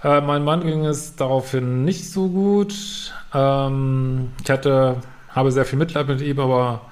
Äh, 0.05 0.21
mein 0.21 0.45
Mann 0.45 0.61
ging 0.61 0.85
es 0.85 1.17
daraufhin 1.17 1.85
nicht 1.85 2.11
so 2.11 2.29
gut. 2.29 2.75
Ähm, 3.33 4.33
ich 4.43 4.51
hatte, 4.51 4.99
habe 5.31 5.51
sehr 5.51 5.65
viel 5.65 5.79
Mitleid 5.79 6.07
mit 6.07 6.21
ihm, 6.21 6.39
aber 6.39 6.83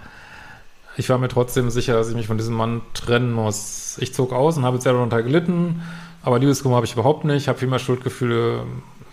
ich 0.96 1.08
war 1.08 1.18
mir 1.18 1.28
trotzdem 1.28 1.70
sicher, 1.70 1.94
dass 1.94 2.08
ich 2.08 2.14
mich 2.14 2.26
von 2.26 2.38
diesem 2.38 2.54
Mann 2.54 2.82
trennen 2.94 3.32
muss. 3.32 3.99
Ich 3.99 4.14
zog 4.14 4.32
aus 4.32 4.56
und 4.56 4.64
habe 4.64 4.80
sehr 4.80 4.92
darunter 4.92 5.22
gelitten, 5.22 5.82
aber 6.22 6.38
Liebeskummer 6.38 6.76
habe 6.76 6.87
ich 6.87 6.92
überhaupt 6.92 7.25
nicht. 7.25 7.42
Ich 7.42 7.49
habe 7.49 7.58
viel 7.58 7.68
mehr 7.68 7.78
Schuldgefühle 7.78 8.66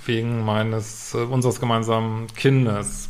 wegen 0.05 0.43
meines, 0.43 1.13
äh, 1.13 1.17
unseres 1.17 1.59
gemeinsamen 1.59 2.27
Kindes. 2.36 3.09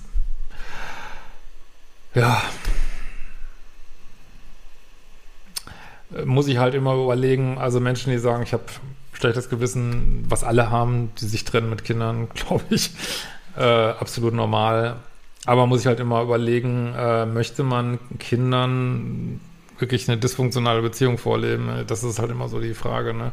Ja, 2.13 2.41
muss 6.25 6.47
ich 6.47 6.57
halt 6.57 6.73
immer 6.73 6.95
überlegen, 6.95 7.57
also 7.57 7.79
Menschen, 7.79 8.11
die 8.11 8.17
sagen, 8.17 8.43
ich 8.43 8.53
habe 8.53 8.63
schlechtes 9.13 9.49
Gewissen, 9.49 10.25
was 10.27 10.43
alle 10.43 10.71
haben, 10.71 11.11
die 11.19 11.25
sich 11.25 11.43
trennen 11.45 11.69
mit 11.69 11.83
Kindern, 11.83 12.29
glaube 12.33 12.63
ich, 12.69 12.91
äh, 13.57 13.63
absolut 13.63 14.33
normal. 14.33 14.97
Aber 15.49 15.65
muss 15.65 15.81
ich 15.81 15.87
halt 15.87 15.99
immer 15.99 16.21
überlegen, 16.21 16.93
äh, 16.95 17.25
möchte 17.25 17.63
man 17.63 17.97
Kindern 18.19 19.39
wirklich 19.79 20.07
eine 20.07 20.19
dysfunktionale 20.19 20.83
Beziehung 20.83 21.17
vorleben? 21.17 21.71
Das 21.87 22.03
ist 22.03 22.19
halt 22.19 22.29
immer 22.29 22.47
so 22.49 22.59
die 22.59 22.75
Frage, 22.75 23.15
ne? 23.15 23.31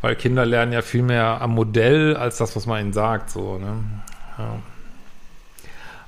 Weil 0.00 0.16
Kinder 0.16 0.44
lernen 0.44 0.72
ja 0.72 0.82
viel 0.82 1.02
mehr 1.02 1.40
am 1.40 1.52
Modell 1.52 2.16
als 2.16 2.38
das, 2.38 2.56
was 2.56 2.66
man 2.66 2.80
ihnen 2.80 2.92
sagt, 2.92 3.30
so, 3.30 3.58
ne? 3.58 3.76
Ja. 4.38 4.58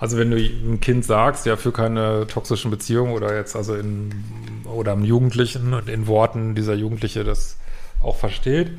Also 0.01 0.19
wenn 0.19 0.33
du 0.33 0.39
einem 0.39 0.81
Kind 0.81 1.05
sagst, 1.05 1.47
ja, 1.47 1.55
für 1.55 1.71
keine 1.71 2.27
toxischen 2.27 2.73
Beziehungen 2.73 3.13
oder 3.13 3.37
jetzt 3.37 3.55
also 3.55 3.77
in 3.77 4.11
oder 4.65 4.91
einem 4.91 5.05
Jugendlichen 5.05 5.73
und 5.73 5.89
in 5.89 6.09
Worten 6.09 6.57
dieser 6.57 6.75
Jugendliche 6.75 7.23
das 7.23 7.59
auch 8.03 8.17
versteht. 8.17 8.73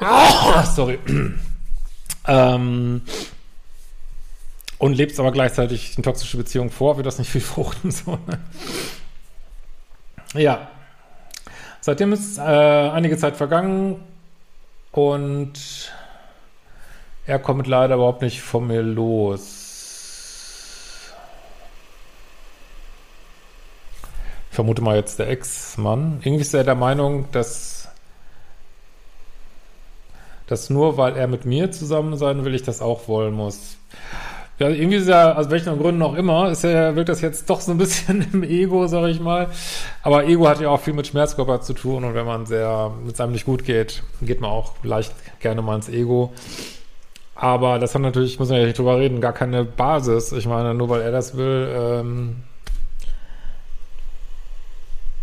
Sorry. 0.74 0.98
ähm, 2.26 3.02
und 4.82 4.94
lebst 4.94 5.20
aber 5.20 5.30
gleichzeitig 5.30 5.92
eine 5.94 6.02
toxische 6.02 6.36
Beziehung 6.36 6.68
vor, 6.68 6.96
wird 6.96 7.06
das 7.06 7.20
nicht 7.20 7.30
viel 7.30 7.40
fruchten. 7.40 7.92
So, 7.92 8.18
ne? 8.26 8.40
Ja. 10.34 10.72
Seitdem 11.80 12.12
ist 12.12 12.36
äh, 12.38 12.40
einige 12.40 13.16
Zeit 13.16 13.36
vergangen 13.36 14.02
und 14.90 15.92
er 17.26 17.38
kommt 17.38 17.68
leider 17.68 17.94
überhaupt 17.94 18.22
nicht 18.22 18.40
von 18.40 18.66
mir 18.66 18.82
los. 18.82 19.60
ich 24.50 24.56
vermute 24.56 24.82
mal 24.82 24.96
jetzt 24.96 25.20
der 25.20 25.28
Ex-Mann, 25.28 26.18
irgendwie 26.24 26.42
ist 26.42 26.54
er 26.54 26.64
der 26.64 26.74
Meinung, 26.74 27.30
dass, 27.30 27.88
dass 30.48 30.70
nur 30.70 30.96
weil 30.96 31.16
er 31.16 31.28
mit 31.28 31.44
mir 31.44 31.70
zusammen 31.70 32.16
sein 32.16 32.44
will, 32.44 32.54
ich 32.56 32.64
das 32.64 32.82
auch 32.82 33.06
wollen 33.06 33.32
muss. 33.32 33.76
Ja, 34.62 34.68
irgendwie 34.68 34.98
ist 34.98 35.08
er, 35.08 35.36
aus 35.36 35.50
welchen 35.50 35.76
Gründen 35.76 36.00
auch 36.02 36.14
immer, 36.14 36.48
ist 36.48 36.62
er, 36.62 36.94
wirkt 36.94 37.08
das 37.08 37.20
jetzt 37.20 37.50
doch 37.50 37.60
so 37.60 37.72
ein 37.72 37.78
bisschen 37.78 38.24
im 38.32 38.44
Ego, 38.44 38.86
sag 38.86 39.08
ich 39.08 39.18
mal. 39.18 39.48
Aber 40.04 40.24
Ego 40.24 40.48
hat 40.48 40.60
ja 40.60 40.68
auch 40.68 40.78
viel 40.78 40.94
mit 40.94 41.08
Schmerzkörper 41.08 41.62
zu 41.62 41.72
tun 41.72 42.04
und 42.04 42.14
wenn 42.14 42.24
man 42.24 42.46
sehr, 42.46 42.92
mit 43.04 43.16
seinem 43.16 43.32
nicht 43.32 43.44
gut 43.44 43.64
geht, 43.64 44.04
geht 44.20 44.40
man 44.40 44.52
auch 44.52 44.74
leicht 44.84 45.12
gerne 45.40 45.62
mal 45.62 45.74
ins 45.74 45.88
Ego. 45.88 46.32
Aber 47.34 47.80
das 47.80 47.96
hat 47.96 48.02
natürlich, 48.02 48.38
muss 48.38 48.50
man 48.50 48.60
ja 48.60 48.66
nicht 48.66 48.78
drüber 48.78 48.98
reden, 48.98 49.20
gar 49.20 49.32
keine 49.32 49.64
Basis. 49.64 50.30
Ich 50.30 50.46
meine, 50.46 50.74
nur 50.74 50.88
weil 50.88 51.00
er 51.00 51.10
das 51.10 51.36
will, 51.36 51.68
ähm, 51.76 52.36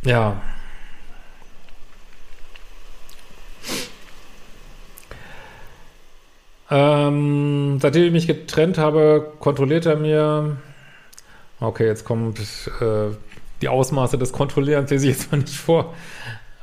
ja. 0.03 0.36
Ähm, 6.72 7.80
seitdem 7.82 8.06
ich 8.06 8.12
mich 8.12 8.28
getrennt 8.28 8.78
habe, 8.78 9.32
kontrolliert 9.40 9.86
er 9.86 9.96
mir. 9.96 10.58
Okay, 11.60 11.86
jetzt 11.86 12.06
kommt 12.06 12.40
äh, 12.40 13.16
die 13.62 13.70
Ausmaße 13.70 14.18
des 14.18 14.32
Kontrollierens, 14.32 14.90
lese 14.92 15.08
ich 15.08 15.18
jetzt 15.18 15.32
mal 15.32 15.40
nicht 15.40 15.56
vor. 15.56 15.94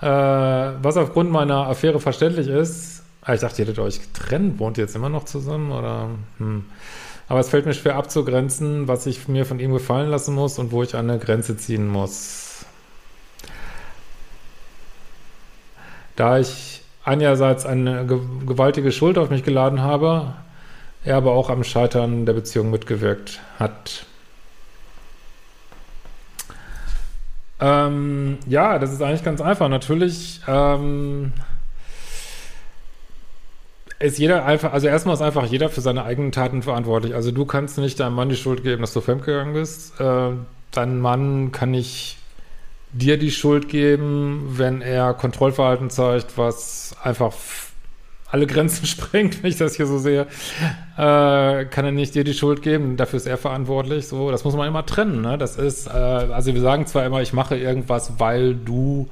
Äh, 0.00 0.06
was 0.06 0.96
aufgrund 0.96 1.30
meiner 1.30 1.66
Affäre 1.66 2.00
verständlich 2.00 2.48
ist. 2.48 3.02
Ah, 3.22 3.34
ich 3.34 3.40
dachte, 3.40 3.60
ihr 3.60 3.66
hättet 3.66 3.80
euch 3.80 4.00
getrennt. 4.00 4.58
Wohnt 4.58 4.78
ihr 4.78 4.84
jetzt 4.84 4.94
immer 4.94 5.08
noch 5.08 5.24
zusammen? 5.24 5.72
Oder? 5.72 6.10
Hm. 6.38 6.64
Aber 7.28 7.40
es 7.40 7.48
fällt 7.48 7.66
mir 7.66 7.74
schwer 7.74 7.96
abzugrenzen, 7.96 8.86
was 8.86 9.06
ich 9.06 9.26
mir 9.26 9.44
von 9.44 9.58
ihm 9.58 9.72
gefallen 9.72 10.10
lassen 10.10 10.34
muss 10.34 10.60
und 10.60 10.70
wo 10.70 10.84
ich 10.84 10.94
eine 10.94 11.18
Grenze 11.18 11.56
ziehen 11.56 11.88
muss. 11.88 12.64
Da 16.14 16.38
ich 16.38 16.82
einerseits 17.06 17.64
eine 17.64 18.04
gewaltige 18.04 18.92
Schuld 18.92 19.16
auf 19.16 19.30
mich 19.30 19.44
geladen 19.44 19.80
habe, 19.80 20.34
er 21.04 21.16
aber 21.16 21.32
auch 21.32 21.50
am 21.50 21.62
Scheitern 21.62 22.26
der 22.26 22.32
Beziehung 22.32 22.70
mitgewirkt 22.70 23.40
hat. 23.58 24.04
Ähm, 27.60 28.38
ja, 28.46 28.78
das 28.78 28.92
ist 28.92 29.00
eigentlich 29.00 29.22
ganz 29.22 29.40
einfach. 29.40 29.68
Natürlich 29.68 30.40
ähm, 30.48 31.32
ist 33.98 34.18
jeder 34.18 34.44
einfach, 34.44 34.72
also 34.72 34.88
erstmal 34.88 35.14
ist 35.14 35.22
einfach 35.22 35.46
jeder 35.46 35.68
für 35.70 35.80
seine 35.80 36.04
eigenen 36.04 36.32
Taten 36.32 36.62
verantwortlich. 36.62 37.14
Also 37.14 37.30
du 37.30 37.46
kannst 37.46 37.78
nicht 37.78 38.00
deinem 38.00 38.14
Mann 38.14 38.28
die 38.28 38.36
Schuld 38.36 38.62
geben, 38.64 38.82
dass 38.82 38.92
du 38.92 39.00
fremdgegangen 39.00 39.54
bist. 39.54 39.98
Äh, 40.00 40.32
dein 40.72 40.98
Mann 41.00 41.52
kann 41.52 41.70
nicht 41.70 42.18
dir 42.92 43.18
die 43.18 43.30
Schuld 43.30 43.68
geben, 43.68 44.54
wenn 44.56 44.80
er 44.80 45.14
Kontrollverhalten 45.14 45.90
zeigt, 45.90 46.38
was 46.38 46.96
einfach 47.02 47.32
alle 48.28 48.46
Grenzen 48.46 48.86
sprengt, 48.86 49.42
wenn 49.42 49.50
ich 49.50 49.56
das 49.56 49.76
hier 49.76 49.86
so 49.86 49.98
sehe, 49.98 50.26
äh, 50.96 51.64
kann 51.66 51.84
er 51.84 51.92
nicht 51.92 52.14
dir 52.14 52.24
die 52.24 52.34
Schuld 52.34 52.62
geben. 52.62 52.96
Dafür 52.96 53.18
ist 53.18 53.26
er 53.26 53.38
verantwortlich. 53.38 54.08
So, 54.08 54.30
das 54.30 54.44
muss 54.44 54.56
man 54.56 54.68
immer 54.68 54.84
trennen. 54.84 55.22
Ne? 55.22 55.38
Das 55.38 55.56
ist, 55.56 55.86
äh, 55.86 55.90
also 55.90 56.52
wir 56.52 56.60
sagen 56.60 56.86
zwar 56.86 57.04
immer, 57.04 57.22
ich 57.22 57.32
mache 57.32 57.56
irgendwas, 57.56 58.18
weil 58.18 58.54
du 58.54 59.08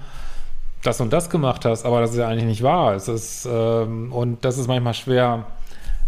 das 0.83 1.00
und 1.00 1.12
das 1.12 1.31
gemacht 1.31 1.64
hast, 1.64 1.87
aber 1.87 2.00
das 2.00 2.11
ist 2.11 2.19
ja 2.19 2.28
eigentlich 2.28 2.45
nicht 2.45 2.62
wahr. 2.62 2.95
Es 2.95 3.09
ist 3.09 3.49
ähm, 3.50 4.12
und 4.12 4.45
das 4.45 4.59
ist 4.59 4.69
manchmal 4.69 4.95
schwer 4.95 5.47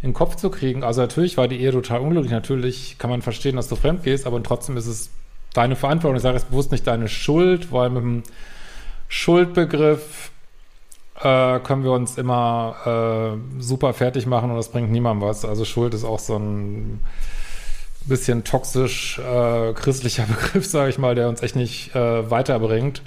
in 0.02 0.10
den 0.10 0.14
Kopf 0.14 0.36
zu 0.36 0.50
kriegen. 0.50 0.84
Also 0.84 1.00
natürlich 1.00 1.38
war 1.38 1.48
die 1.48 1.60
Ehe 1.60 1.72
total 1.72 2.00
unglücklich. 2.00 2.32
Natürlich 2.32 2.96
kann 2.98 3.08
man 3.08 3.22
verstehen, 3.22 3.56
dass 3.56 3.68
du 3.68 3.76
fremd 3.76 4.02
gehst, 4.02 4.26
aber 4.26 4.42
trotzdem 4.42 4.76
ist 4.76 4.86
es 4.86 5.10
deine 5.56 5.76
Verantwortung. 5.76 6.16
Ich 6.16 6.22
sage 6.22 6.36
jetzt 6.36 6.50
bewusst 6.50 6.72
nicht 6.72 6.86
deine 6.86 7.08
Schuld, 7.08 7.72
weil 7.72 7.90
mit 7.90 8.02
dem 8.02 8.22
Schuldbegriff 9.08 10.30
äh, 11.20 11.58
können 11.60 11.84
wir 11.84 11.92
uns 11.92 12.18
immer 12.18 13.36
äh, 13.58 13.62
super 13.62 13.94
fertig 13.94 14.26
machen 14.26 14.50
und 14.50 14.56
das 14.56 14.70
bringt 14.70 14.90
niemandem 14.90 15.28
was. 15.28 15.44
Also 15.44 15.64
Schuld 15.64 15.94
ist 15.94 16.04
auch 16.04 16.18
so 16.18 16.36
ein 16.36 17.00
bisschen 18.06 18.44
toxisch 18.44 19.18
äh, 19.18 19.72
christlicher 19.72 20.24
Begriff, 20.26 20.66
sage 20.66 20.90
ich 20.90 20.98
mal, 20.98 21.14
der 21.14 21.28
uns 21.28 21.42
echt 21.42 21.56
nicht 21.56 21.94
äh, 21.94 22.30
weiterbringt. 22.30 23.02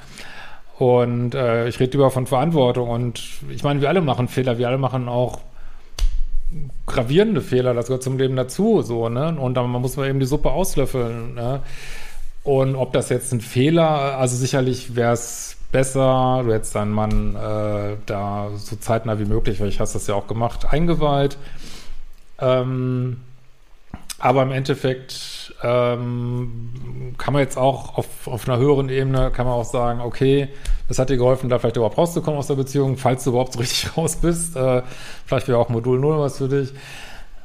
Und 0.77 1.35
äh, 1.35 1.67
ich 1.67 1.79
rede 1.79 1.97
über 1.97 2.09
von 2.09 2.25
Verantwortung 2.25 2.89
und 2.89 3.21
ich 3.49 3.63
meine, 3.63 3.81
wir 3.81 3.89
alle 3.89 4.01
machen 4.01 4.29
Fehler, 4.29 4.57
wir 4.57 4.69
alle 4.69 4.77
machen 4.77 5.09
auch 5.09 5.41
gravierende 6.87 7.41
Fehler, 7.41 7.73
das 7.73 7.87
gehört 7.87 8.01
zum 8.01 8.17
Leben 8.17 8.35
dazu, 8.35 8.81
so, 8.81 9.09
ne? 9.09 9.35
Und 9.37 9.55
dann 9.55 9.69
muss 9.69 9.97
man 9.97 10.09
eben 10.09 10.19
die 10.19 10.25
Suppe 10.25 10.51
auslöffeln, 10.51 11.35
ne? 11.35 11.61
Und 12.43 12.75
ob 12.75 12.93
das 12.93 13.09
jetzt 13.09 13.31
ein 13.33 13.41
Fehler, 13.41 14.17
also 14.17 14.35
sicherlich 14.35 14.95
wäre 14.95 15.13
es 15.13 15.57
besser, 15.71 16.41
du 16.43 16.53
hättest 16.53 16.75
deinen 16.75 16.91
Mann 16.91 17.35
äh, 17.35 17.97
da 18.05 18.49
so 18.55 18.75
zeitnah 18.75 19.19
wie 19.19 19.25
möglich, 19.25 19.59
weil 19.59 19.67
ich 19.67 19.79
hast 19.79 19.93
das 19.93 20.07
ja 20.07 20.15
auch 20.15 20.27
gemacht, 20.27 20.65
eingeweiht. 20.71 21.37
Ähm, 22.39 23.17
aber 24.17 24.43
im 24.43 24.51
Endeffekt 24.51 25.53
ähm, 25.63 27.13
kann 27.17 27.33
man 27.33 27.41
jetzt 27.41 27.57
auch 27.57 27.97
auf, 27.97 28.27
auf 28.27 28.47
einer 28.47 28.57
höheren 28.57 28.89
Ebene, 28.89 29.31
kann 29.31 29.45
man 29.45 29.55
auch 29.55 29.65
sagen, 29.65 30.01
okay, 30.01 30.49
das 30.87 30.99
hat 30.99 31.09
dir 31.09 31.17
geholfen, 31.17 31.49
da 31.49 31.59
vielleicht 31.59 31.77
überhaupt 31.77 31.97
rauszukommen 31.97 32.37
aus 32.37 32.47
der 32.47 32.55
Beziehung, 32.55 32.97
falls 32.97 33.23
du 33.23 33.29
überhaupt 33.31 33.53
so 33.53 33.59
richtig 33.59 33.89
raus 33.97 34.17
bist. 34.17 34.55
Äh, 34.55 34.81
vielleicht 35.25 35.47
wäre 35.47 35.57
auch 35.57 35.69
Modul 35.69 35.99
0 35.99 36.19
was 36.19 36.37
für 36.37 36.49
dich. 36.49 36.73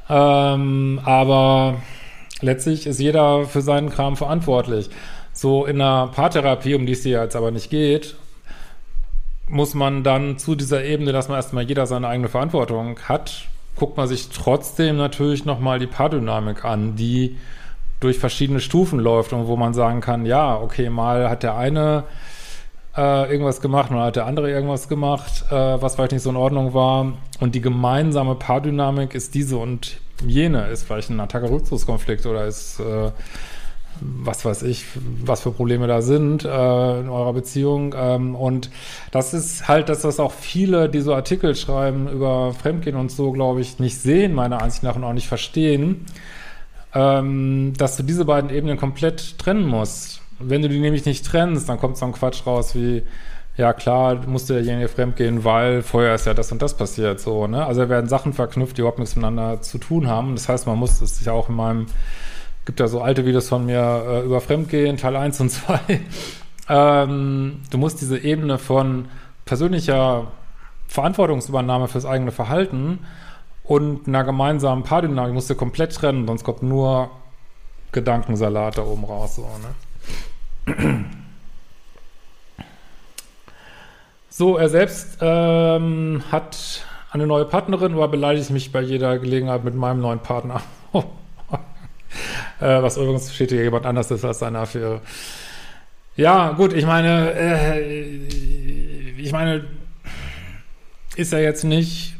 Ähm, 0.08 1.00
aber 1.04 1.76
letztlich 2.44 2.86
ist 2.86 3.00
jeder 3.00 3.44
für 3.44 3.62
seinen 3.62 3.90
Kram 3.90 4.16
verantwortlich. 4.16 4.90
So 5.32 5.66
in 5.66 5.80
einer 5.80 6.08
Paartherapie, 6.08 6.74
um 6.74 6.86
die 6.86 6.92
es 6.92 7.02
dir 7.02 7.22
jetzt 7.22 7.36
aber 7.36 7.50
nicht 7.50 7.70
geht, 7.70 8.14
muss 9.48 9.74
man 9.74 10.04
dann 10.04 10.38
zu 10.38 10.54
dieser 10.54 10.84
Ebene, 10.84 11.12
dass 11.12 11.28
man 11.28 11.36
erstmal 11.36 11.64
jeder 11.64 11.86
seine 11.86 12.08
eigene 12.08 12.28
Verantwortung 12.28 12.98
hat, 13.08 13.46
guckt 13.76 13.96
man 13.96 14.06
sich 14.06 14.28
trotzdem 14.28 14.96
natürlich 14.96 15.44
nochmal 15.44 15.78
die 15.78 15.86
Paardynamik 15.86 16.64
an, 16.64 16.96
die 16.96 17.36
durch 18.00 18.18
verschiedene 18.18 18.60
Stufen 18.60 19.00
läuft 19.00 19.32
und 19.32 19.46
wo 19.46 19.56
man 19.56 19.74
sagen 19.74 20.00
kann, 20.00 20.26
ja, 20.26 20.56
okay, 20.56 20.90
mal 20.90 21.28
hat 21.28 21.42
der 21.42 21.56
eine 21.56 22.04
äh, 22.96 23.30
irgendwas 23.30 23.60
gemacht, 23.60 23.90
mal 23.90 24.06
hat 24.06 24.16
der 24.16 24.26
andere 24.26 24.50
irgendwas 24.50 24.88
gemacht, 24.88 25.44
äh, 25.50 25.54
was 25.54 25.96
vielleicht 25.96 26.12
nicht 26.12 26.22
so 26.22 26.30
in 26.30 26.36
Ordnung 26.36 26.74
war. 26.74 27.12
Und 27.40 27.54
die 27.54 27.60
gemeinsame 27.60 28.34
Paardynamik 28.34 29.14
ist 29.14 29.34
diese 29.34 29.56
und 29.56 30.00
jene, 30.26 30.68
ist 30.68 30.85
vielleicht 30.85 31.11
ein 31.11 31.21
Attacke-Rückzugskonflikt 31.21 32.26
oder 32.26 32.47
ist 32.47 32.80
äh, 32.80 33.11
was 34.00 34.44
weiß 34.44 34.62
ich, 34.62 34.85
was 35.25 35.42
für 35.42 35.50
Probleme 35.50 35.87
da 35.87 36.02
sind 36.02 36.44
äh, 36.44 36.49
in 37.00 37.09
eurer 37.09 37.33
Beziehung. 37.33 37.94
Ähm, 37.97 38.35
und 38.35 38.71
das 39.11 39.35
ist 39.35 39.68
halt, 39.68 39.88
dass 39.88 40.02
das 40.02 40.21
auch 40.21 40.33
viele, 40.33 40.88
die 40.88 41.00
so 41.00 41.14
Artikel 41.14 41.54
schreiben 41.54 42.09
über 42.09 42.52
Fremdgehen 42.54 42.97
und 42.97 43.11
so, 43.11 43.33
glaube 43.33 43.61
ich, 43.61 43.78
nicht 43.78 43.99
sehen, 43.99 44.35
meiner 44.35 44.62
Ansicht 44.62 44.83
nach, 44.83 44.97
und 44.97 45.04
auch 45.04 45.12
nicht 45.12 45.28
verstehen, 45.28 46.06
ähm, 46.94 47.73
dass 47.76 47.97
du 47.97 48.02
diese 48.02 48.25
beiden 48.25 48.50
Ebenen 48.50 48.76
komplett 48.76 49.38
trennen 49.38 49.66
musst. 49.66 50.21
Wenn 50.38 50.62
du 50.62 50.68
die 50.68 50.80
nämlich 50.80 51.04
nicht 51.04 51.25
trennst, 51.25 51.68
dann 51.68 51.78
kommt 51.78 51.97
so 51.97 52.06
ein 52.06 52.12
Quatsch 52.12 52.47
raus 52.47 52.75
wie, 52.75 53.02
ja 53.56 53.73
klar, 53.73 54.26
musste 54.26 54.54
derjenige 54.54 54.88
fremdgehen, 54.88 55.44
weil 55.44 55.82
vorher 55.82 56.14
ist 56.14 56.26
ja 56.26 56.34
das 56.34 56.50
und 56.50 56.61
das 56.61 56.76
passiert, 56.76 57.20
so, 57.20 57.46
ne? 57.46 57.64
Also 57.64 57.82
da 57.82 57.88
werden 57.88 58.08
Sachen 58.08 58.32
verknüpft, 58.32 58.76
die 58.76 58.80
überhaupt 58.80 58.99
nichts 58.99 59.14
miteinander 59.14 59.62
zu 59.62 59.78
tun 59.78 60.08
haben. 60.08 60.34
Das 60.34 60.49
heißt, 60.49 60.66
man 60.66 60.78
muss, 60.78 61.00
ist 61.00 61.25
ja 61.25 61.32
auch 61.32 61.49
in 61.49 61.56
meinem 61.56 61.87
gibt 62.64 62.80
ja 62.80 62.88
so 62.88 63.02
alte 63.02 63.26
Videos 63.26 63.49
von 63.49 63.66
mir 63.66 64.04
äh, 64.06 64.25
über 64.25 64.40
Fremdgehen, 64.40 64.96
Teil 64.96 65.16
1 65.16 65.40
und 65.40 65.50
2. 65.50 65.78
ähm, 66.68 67.62
du 67.70 67.78
musst 67.78 68.00
diese 68.00 68.18
Ebene 68.18 68.58
von 68.58 69.06
persönlicher 69.44 70.28
Verantwortungsübernahme 70.88 71.88
fürs 71.88 72.06
eigene 72.06 72.32
Verhalten 72.32 73.00
und 73.64 74.06
einer 74.08 74.25
gemeinsamen 74.25 74.82
Paardynamik 74.82 75.34
musst 75.34 75.50
du 75.50 75.54
komplett 75.54 75.94
trennen, 75.94 76.26
sonst 76.26 76.44
kommt 76.44 76.62
nur 76.62 77.11
Gedankensalat 77.92 78.78
da 78.78 78.82
oben 78.82 79.04
raus. 79.04 79.37
So, 79.37 79.49
ne? 80.66 81.04
So 84.37 84.57
er 84.57 84.69
selbst 84.69 85.19
ähm, 85.21 86.25
hat 86.33 86.85
eine 87.12 87.25
neue 87.25 87.45
Partnerin, 87.45 87.93
aber 87.93 88.09
beleidigt 88.09 88.50
mich 88.50 88.73
bei 88.73 88.81
jeder 88.81 89.21
Gelegenheit 89.21 89.62
mit 89.62 89.76
meinem 89.76 90.00
neuen 90.00 90.19
Partner. 90.21 90.61
Äh, 92.61 92.81
was 92.83 92.97
übrigens 92.97 93.35
steht 93.35 93.50
hier 93.50 93.64
jemand 93.64 93.85
anders 93.85 94.09
ist 94.12 94.25
als 94.25 94.38
seine 94.38 94.61
Affäre. 94.61 95.00
Ja, 96.14 96.53
gut, 96.53 96.73
ich 96.73 96.87
meine, 96.87 97.33
äh, 97.33 97.81
ich 99.19 99.33
meine, 99.33 99.64
ist 101.17 101.33
ja 101.33 101.41
jetzt 101.41 101.64
nicht 101.64 102.14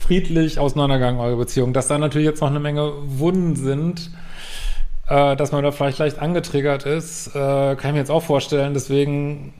friedlich 0.00 0.58
auseinandergegangen, 0.58 1.20
eure 1.20 1.36
Beziehung. 1.36 1.72
Dass 1.72 1.86
da 1.86 1.96
natürlich 1.96 2.26
jetzt 2.26 2.40
noch 2.40 2.50
eine 2.50 2.58
Menge 2.58 2.92
Wunden 3.04 3.54
sind, 3.54 4.10
äh, 5.08 5.36
dass 5.36 5.52
man 5.52 5.62
da 5.62 5.70
vielleicht 5.70 5.98
leicht 5.98 6.18
angetriggert 6.18 6.84
ist, 6.84 7.28
äh, 7.28 7.30
kann 7.76 7.90
ich 7.90 7.92
mir 7.92 7.98
jetzt 8.00 8.10
auch 8.10 8.24
vorstellen. 8.24 8.74
Deswegen 8.74 9.54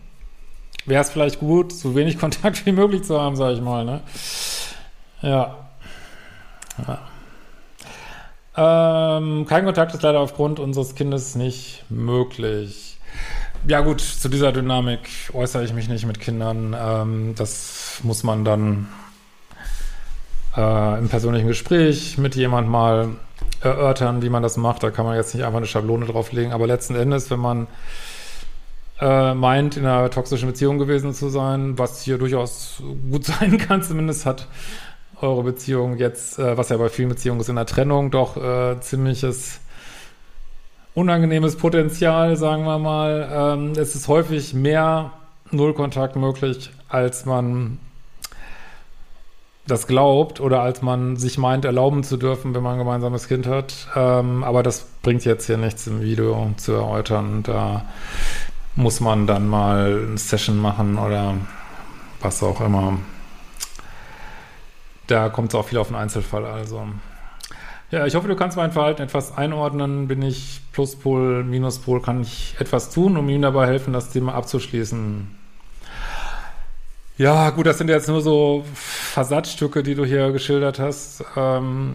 wäre 0.87 1.03
es 1.03 1.11
vielleicht 1.11 1.41
gut, 1.41 1.73
so 1.73 1.95
wenig 1.95 2.19
Kontakt 2.21 2.65
wie 2.67 2.73
möglich 2.73 3.05
zu 3.05 3.21
haben, 3.21 3.37
sage 3.37 3.55
ich 3.55 3.61
mal. 3.61 3.85
Ne? 3.85 4.01
Ja. 5.23 5.57
ja. 6.87 6.99
Ähm, 8.57 9.47
kein 9.47 9.65
Kontakt 9.65 9.95
ist 9.95 10.03
leider 10.03 10.21
aufgrund 10.21 10.61
unseres 10.61 10.95
Kindes 10.95 11.35
nicht 11.35 11.85
möglich. 11.89 12.99
Ja 13.67 13.81
gut, 13.81 14.01
zu 14.01 14.29
dieser 14.29 14.53
Dynamik 14.53 15.09
äußere 15.33 15.65
ich 15.65 15.73
mich 15.73 15.89
nicht 15.89 16.07
mit 16.07 16.21
Kindern. 16.21 16.77
Ähm, 16.79 17.35
das 17.35 18.01
muss 18.03 18.23
man 18.23 18.45
dann 18.45 18.89
äh, 20.57 20.99
im 20.99 21.09
persönlichen 21.09 21.49
Gespräch 21.49 22.19
mit 22.19 22.37
jemand 22.37 22.69
mal 22.69 23.09
erörtern, 23.63 24.23
wie 24.23 24.29
man 24.29 24.43
das 24.43 24.57
macht. 24.57 24.83
Da 24.83 24.91
kann 24.91 25.07
man 25.07 25.17
jetzt 25.17 25.35
nicht 25.35 25.45
einfach 25.45 25.57
eine 25.57 25.67
Schablone 25.67 26.07
drauflegen. 26.07 26.53
Aber 26.53 26.67
letzten 26.67 26.95
Endes, 26.95 27.31
wenn 27.31 27.41
man 27.41 27.67
äh, 29.01 29.35
meint, 29.35 29.77
in 29.77 29.87
einer 29.87 30.11
toxischen 30.11 30.49
Beziehung 30.49 30.79
gewesen 30.79 31.13
zu 31.13 31.29
sein, 31.29 31.79
was 31.79 32.03
hier 32.03 32.19
durchaus 32.19 32.83
gut 33.11 33.25
sein 33.25 33.59
kann, 33.59 33.83
zumindest 33.83 34.27
hat 34.27 34.49
eure 35.21 35.43
Beziehung 35.43 35.97
jetzt, 35.97 36.39
äh, 36.39 36.57
was 36.57 36.69
ja 36.69 36.77
bei 36.77 36.89
vielen 36.89 37.09
Beziehungen 37.09 37.41
ist 37.41 37.49
in 37.49 37.57
der 37.57 37.67
Trennung, 37.67 38.11
doch 38.11 38.37
äh, 38.37 38.81
ziemliches 38.81 39.61
unangenehmes 40.95 41.57
Potenzial, 41.57 42.37
sagen 42.37 42.65
wir 42.65 42.79
mal. 42.79 43.29
Ähm, 43.33 43.73
es 43.73 43.95
ist 43.95 44.09
häufig 44.09 44.55
mehr 44.55 45.13
Nullkontakt 45.51 46.17
möglich, 46.17 46.71
als 46.89 47.27
man 47.27 47.79
das 49.67 49.87
glaubt 49.87 50.41
oder 50.41 50.61
als 50.61 50.83
man 50.83 51.17
sich 51.17 51.39
meint, 51.39 51.65
erlauben 51.65 52.05
zu 52.05 52.17
dürfen, 52.17 52.55
wenn 52.55 52.63
man 52.63 52.75
ein 52.75 52.79
gemeinsames 52.79 53.29
Kind 53.29 53.47
hat. 53.47 53.89
Ähm, 53.97 54.45
aber 54.45 54.63
das 54.63 54.87
bringt 55.03 55.25
jetzt 55.25 55.47
hier 55.47 55.57
nichts 55.57 55.87
im 55.87 56.03
Video 56.03 56.51
zu 56.57 56.73
erläutern. 56.73 57.43
Da 57.43 57.87
muss 58.77 59.01
man 59.01 59.27
dann 59.27 59.47
mal 59.49 60.05
eine 60.09 60.19
Session 60.19 60.59
machen 60.59 60.99
oder 60.99 61.35
was 62.21 62.43
auch 62.43 62.61
immer 62.61 62.99
da 65.07 65.29
kommt 65.29 65.49
es 65.49 65.55
auch 65.55 65.67
viel 65.67 65.79
auf 65.79 65.89
den 65.89 65.97
Einzelfall. 65.97 66.45
Also 66.45 66.89
ja, 67.91 68.07
ich 68.07 68.15
hoffe, 68.15 68.29
du 68.29 68.37
kannst 68.37 68.57
mein 68.57 68.73
Verhalten 68.73 69.03
etwas 69.03 69.37
einordnen. 69.37 70.09
Bin 70.09 70.23
ich 70.23 70.61
Pluspol, 70.73 71.45
Minuspol, 71.45 72.01
kann 72.01 72.23
ich 72.23 72.57
etwas 72.59 72.91
tun, 72.91 73.17
um 73.17 73.29
ihm 73.29 73.43
dabei 73.43 73.67
helfen, 73.67 73.93
das 73.93 74.11
Thema 74.11 74.35
abzuschließen. 74.35 75.39
Ja, 77.17 77.51
gut, 77.51 77.67
das 77.67 77.79
sind 77.79 77.89
jetzt 77.89 78.09
nur 78.09 78.23
so 78.23 78.65
Versatzstücke, 78.75 79.85
die 79.85 79.95
du 79.95 80.05
hier 80.05 80.33
geschildert 80.33 80.81
hast. 80.81 81.25
Ähm, 81.37 81.95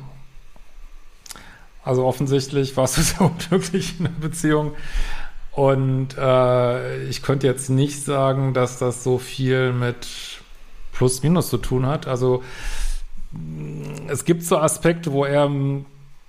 also 1.84 2.06
offensichtlich 2.06 2.78
warst 2.78 2.98
du 2.98 3.02
sehr 3.02 3.22
unglücklich 3.22 4.00
in 4.00 4.06
der 4.06 4.12
Beziehung. 4.12 4.74
Und 5.52 6.18
äh, 6.18 7.04
ich 7.06 7.22
könnte 7.22 7.48
jetzt 7.48 7.70
nicht 7.70 8.04
sagen, 8.04 8.54
dass 8.54 8.80
das 8.80 9.04
so 9.04 9.18
viel 9.18 9.74
mit 9.74 10.08
Plus-Minus 10.94 11.50
zu 11.50 11.58
tun 11.58 11.86
hat. 11.86 12.08
Also 12.08 12.44
es 14.08 14.26
gibt 14.26 14.44
so 14.44 14.58
Aspekte, 14.58 15.12
wo 15.12 15.26
er 15.26 15.50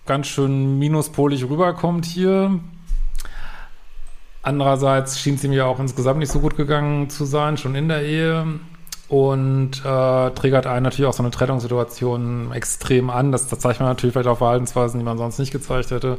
ganz 0.06 0.26
schön 0.26 0.78
minuspolig 0.78 1.48
rüberkommt 1.48 2.04
hier. 2.04 2.58
Andererseits 4.42 5.20
schien 5.20 5.34
es 5.34 5.44
ihm 5.44 5.52
ja 5.52 5.66
auch 5.66 5.78
insgesamt 5.78 6.18
nicht 6.18 6.32
so 6.32 6.40
gut 6.40 6.56
gegangen 6.56 7.10
zu 7.10 7.24
sein, 7.24 7.56
schon 7.56 7.74
in 7.74 7.88
der 7.88 8.02
Ehe. 8.02 8.46
Und 9.08 9.84
äh, 9.84 10.30
triggert 10.30 10.66
einen 10.66 10.84
natürlich 10.84 11.08
auch 11.08 11.12
so 11.12 11.22
eine 11.22 11.32
Trennungssituation 11.32 12.52
extrem 12.52 13.10
an. 13.10 13.32
Das, 13.32 13.48
das 13.48 13.58
zeigt 13.58 13.80
man 13.80 13.88
natürlich 13.88 14.12
vielleicht 14.12 14.28
auch 14.28 14.38
Verhaltensweisen, 14.38 15.00
die 15.00 15.04
man 15.04 15.18
sonst 15.18 15.38
nicht 15.38 15.50
gezeigt 15.50 15.90
hätte. 15.90 16.18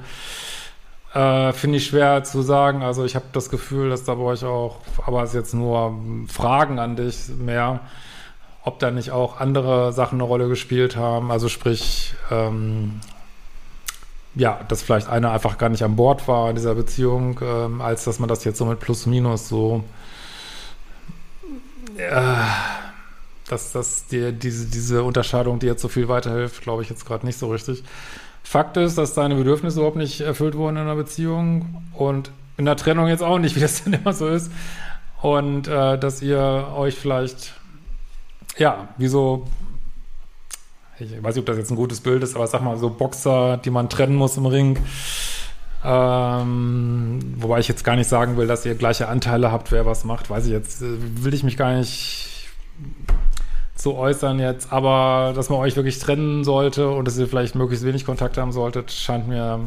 Äh, 1.13 1.53
Finde 1.53 1.77
ich 1.77 1.87
schwer 1.87 2.23
zu 2.23 2.41
sagen. 2.41 2.83
Also 2.83 3.03
ich 3.03 3.15
habe 3.15 3.25
das 3.33 3.49
Gefühl, 3.49 3.89
dass 3.89 4.03
da 4.03 4.15
bei 4.15 4.23
euch 4.23 4.43
auch, 4.45 4.77
aber 5.05 5.23
es 5.23 5.29
ist 5.29 5.35
jetzt 5.35 5.53
nur 5.53 5.99
Fragen 6.27 6.79
an 6.79 6.95
dich 6.95 7.29
mehr, 7.37 7.81
ob 8.63 8.79
da 8.79 8.91
nicht 8.91 9.11
auch 9.11 9.39
andere 9.39 9.91
Sachen 9.93 10.15
eine 10.15 10.23
Rolle 10.23 10.47
gespielt 10.47 10.95
haben. 10.95 11.31
Also 11.31 11.49
sprich, 11.49 12.13
ähm, 12.29 13.01
ja, 14.35 14.61
dass 14.67 14.81
vielleicht 14.81 15.09
einer 15.09 15.31
einfach 15.31 15.57
gar 15.57 15.69
nicht 15.69 15.83
an 15.83 15.97
Bord 15.97 16.27
war 16.27 16.49
in 16.49 16.55
dieser 16.55 16.75
Beziehung, 16.75 17.39
ähm, 17.43 17.81
als 17.81 18.05
dass 18.05 18.19
man 18.19 18.29
das 18.29 18.43
jetzt 18.45 18.57
so 18.57 18.65
mit 18.65 18.79
Plus 18.79 19.05
Minus 19.05 19.49
so 19.49 19.83
äh, 21.97 22.35
dass 23.47 23.73
das 23.73 24.07
dir 24.07 24.31
diese, 24.31 24.67
diese 24.67 25.03
Unterscheidung, 25.03 25.59
die 25.59 25.65
jetzt 25.65 25.81
so 25.81 25.89
viel 25.89 26.07
weiterhilft, 26.07 26.61
glaube 26.61 26.83
ich 26.83 26.89
jetzt 26.89 27.05
gerade 27.05 27.25
nicht 27.25 27.37
so 27.37 27.51
richtig. 27.51 27.83
Fakt 28.43 28.77
ist, 28.77 28.97
dass 28.97 29.13
deine 29.13 29.35
Bedürfnisse 29.35 29.79
überhaupt 29.79 29.97
nicht 29.97 30.21
erfüllt 30.21 30.55
wurden 30.55 30.77
in 30.77 30.83
einer 30.83 30.95
Beziehung 30.95 31.83
und 31.93 32.31
in 32.57 32.65
der 32.65 32.75
Trennung 32.75 33.07
jetzt 33.07 33.23
auch 33.23 33.39
nicht, 33.39 33.55
wie 33.55 33.61
das 33.61 33.83
denn 33.85 33.93
immer 33.93 34.13
so 34.13 34.27
ist. 34.27 34.51
Und 35.21 35.67
äh, 35.67 35.97
dass 35.97 36.21
ihr 36.21 36.67
euch 36.75 36.95
vielleicht 36.95 37.53
ja, 38.57 38.89
wie 38.97 39.07
so, 39.07 39.47
ich 40.99 41.11
weiß 41.11 41.35
nicht, 41.35 41.41
ob 41.41 41.45
das 41.45 41.57
jetzt 41.57 41.71
ein 41.71 41.75
gutes 41.75 42.01
Bild 42.01 42.23
ist, 42.23 42.35
aber 42.35 42.47
sag 42.47 42.61
mal, 42.61 42.77
so 42.77 42.89
Boxer, 42.89 43.57
die 43.57 43.69
man 43.69 43.89
trennen 43.89 44.15
muss 44.15 44.37
im 44.37 44.45
Ring. 44.45 44.79
Ähm, 45.83 47.19
wobei 47.37 47.59
ich 47.59 47.67
jetzt 47.67 47.83
gar 47.83 47.95
nicht 47.95 48.07
sagen 48.07 48.37
will, 48.37 48.45
dass 48.45 48.65
ihr 48.65 48.75
gleiche 48.75 49.07
Anteile 49.07 49.51
habt, 49.51 49.71
wer 49.71 49.85
was 49.85 50.03
macht, 50.03 50.29
weiß 50.29 50.45
ich 50.45 50.51
jetzt, 50.51 50.81
äh, 50.83 50.97
will 51.23 51.33
ich 51.33 51.43
mich 51.43 51.57
gar 51.57 51.73
nicht 51.73 52.27
so 53.81 53.97
äußern 53.97 54.39
jetzt, 54.39 54.71
aber 54.71 55.33
dass 55.35 55.49
man 55.49 55.59
euch 55.59 55.75
wirklich 55.75 55.99
trennen 55.99 56.43
sollte 56.43 56.89
und 56.89 57.05
dass 57.05 57.17
ihr 57.17 57.27
vielleicht 57.27 57.55
möglichst 57.55 57.85
wenig 57.85 58.05
Kontakt 58.05 58.37
haben 58.37 58.51
solltet, 58.51 58.91
scheint 58.91 59.27
mir 59.27 59.59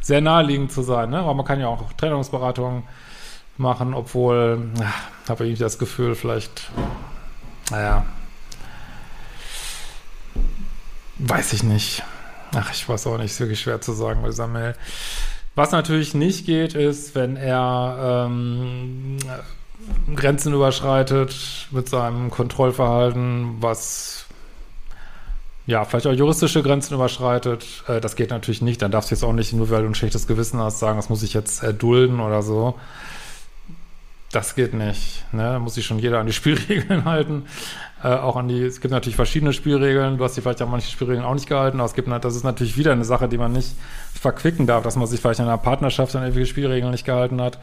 sehr 0.00 0.20
naheliegend 0.20 0.72
zu 0.72 0.82
sein. 0.82 1.10
Ne? 1.10 1.18
Aber 1.18 1.34
man 1.34 1.46
kann 1.46 1.60
ja 1.60 1.68
auch 1.68 1.92
Trennungsberatungen 1.94 2.84
machen, 3.56 3.94
obwohl, 3.94 4.70
habe 5.28 5.46
ich 5.46 5.58
das 5.58 5.78
Gefühl, 5.78 6.14
vielleicht, 6.14 6.70
naja, 7.70 8.04
Weiß 11.22 11.52
ich 11.52 11.62
nicht. 11.62 12.02
Ach, 12.54 12.72
ich 12.72 12.88
weiß 12.88 13.06
auch 13.06 13.18
nicht, 13.18 13.32
ist 13.32 13.40
wirklich 13.40 13.60
schwer 13.60 13.80
zu 13.80 13.92
sagen 13.92 14.22
bei 14.22 14.30
Samuel. 14.30 14.74
Was 15.54 15.70
natürlich 15.70 16.14
nicht 16.14 16.46
geht, 16.46 16.74
ist, 16.74 17.14
wenn 17.14 17.36
er 17.36 18.26
ähm, 18.26 19.18
Grenzen 20.14 20.52
überschreitet 20.54 21.68
mit 21.70 21.88
seinem 21.88 22.30
Kontrollverhalten, 22.30 23.56
was 23.60 24.26
ja, 25.66 25.84
vielleicht 25.84 26.06
auch 26.08 26.12
juristische 26.12 26.62
Grenzen 26.62 26.94
überschreitet. 26.94 27.64
Äh, 27.86 28.00
das 28.00 28.16
geht 28.16 28.30
natürlich 28.30 28.60
nicht. 28.60 28.82
Dann 28.82 28.90
darfst 28.90 29.10
du 29.10 29.14
jetzt 29.14 29.22
auch 29.22 29.32
nicht, 29.32 29.52
nur 29.52 29.70
weil 29.70 29.82
du 29.82 29.88
ein 29.88 29.94
schlechtes 29.94 30.26
Gewissen 30.26 30.58
hast, 30.58 30.80
sagen, 30.80 30.96
das 30.96 31.08
muss 31.08 31.22
ich 31.22 31.32
jetzt 31.32 31.62
erdulden 31.62 32.18
oder 32.18 32.42
so. 32.42 32.74
Das 34.32 34.54
geht 34.56 34.74
nicht. 34.74 35.24
Ne? 35.32 35.42
Da 35.42 35.58
muss 35.60 35.74
sich 35.74 35.86
schon 35.86 36.00
jeder 36.00 36.18
an 36.18 36.26
die 36.26 36.32
Spielregeln 36.40 37.04
halten. 37.04 37.44
Äh, 38.02 38.08
auch 38.08 38.34
an 38.34 38.48
die, 38.48 38.62
es 38.62 38.80
gibt 38.80 38.90
natürlich 38.90 39.14
verschiedene 39.16 39.52
Spielregeln. 39.52 40.18
Du 40.18 40.24
hast 40.24 40.36
dich 40.36 40.42
vielleicht 40.42 40.60
an 40.62 40.70
manche 40.70 40.90
Spielregeln 40.90 41.24
auch 41.24 41.34
nicht 41.34 41.48
gehalten, 41.48 41.78
aber 41.78 41.86
es 41.86 41.94
gibt, 41.94 42.08
das 42.08 42.34
ist 42.34 42.44
natürlich 42.44 42.76
wieder 42.76 42.90
eine 42.90 43.04
Sache, 43.04 43.28
die 43.28 43.38
man 43.38 43.52
nicht 43.52 43.74
verquicken 44.12 44.66
darf, 44.66 44.82
dass 44.82 44.96
man 44.96 45.06
sich 45.06 45.20
vielleicht 45.20 45.38
in 45.38 45.46
einer 45.46 45.58
Partnerschaft 45.58 46.16
an 46.16 46.22
irgendwelche 46.22 46.50
Spielregeln 46.50 46.90
nicht 46.90 47.04
gehalten 47.04 47.40
hat. 47.40 47.60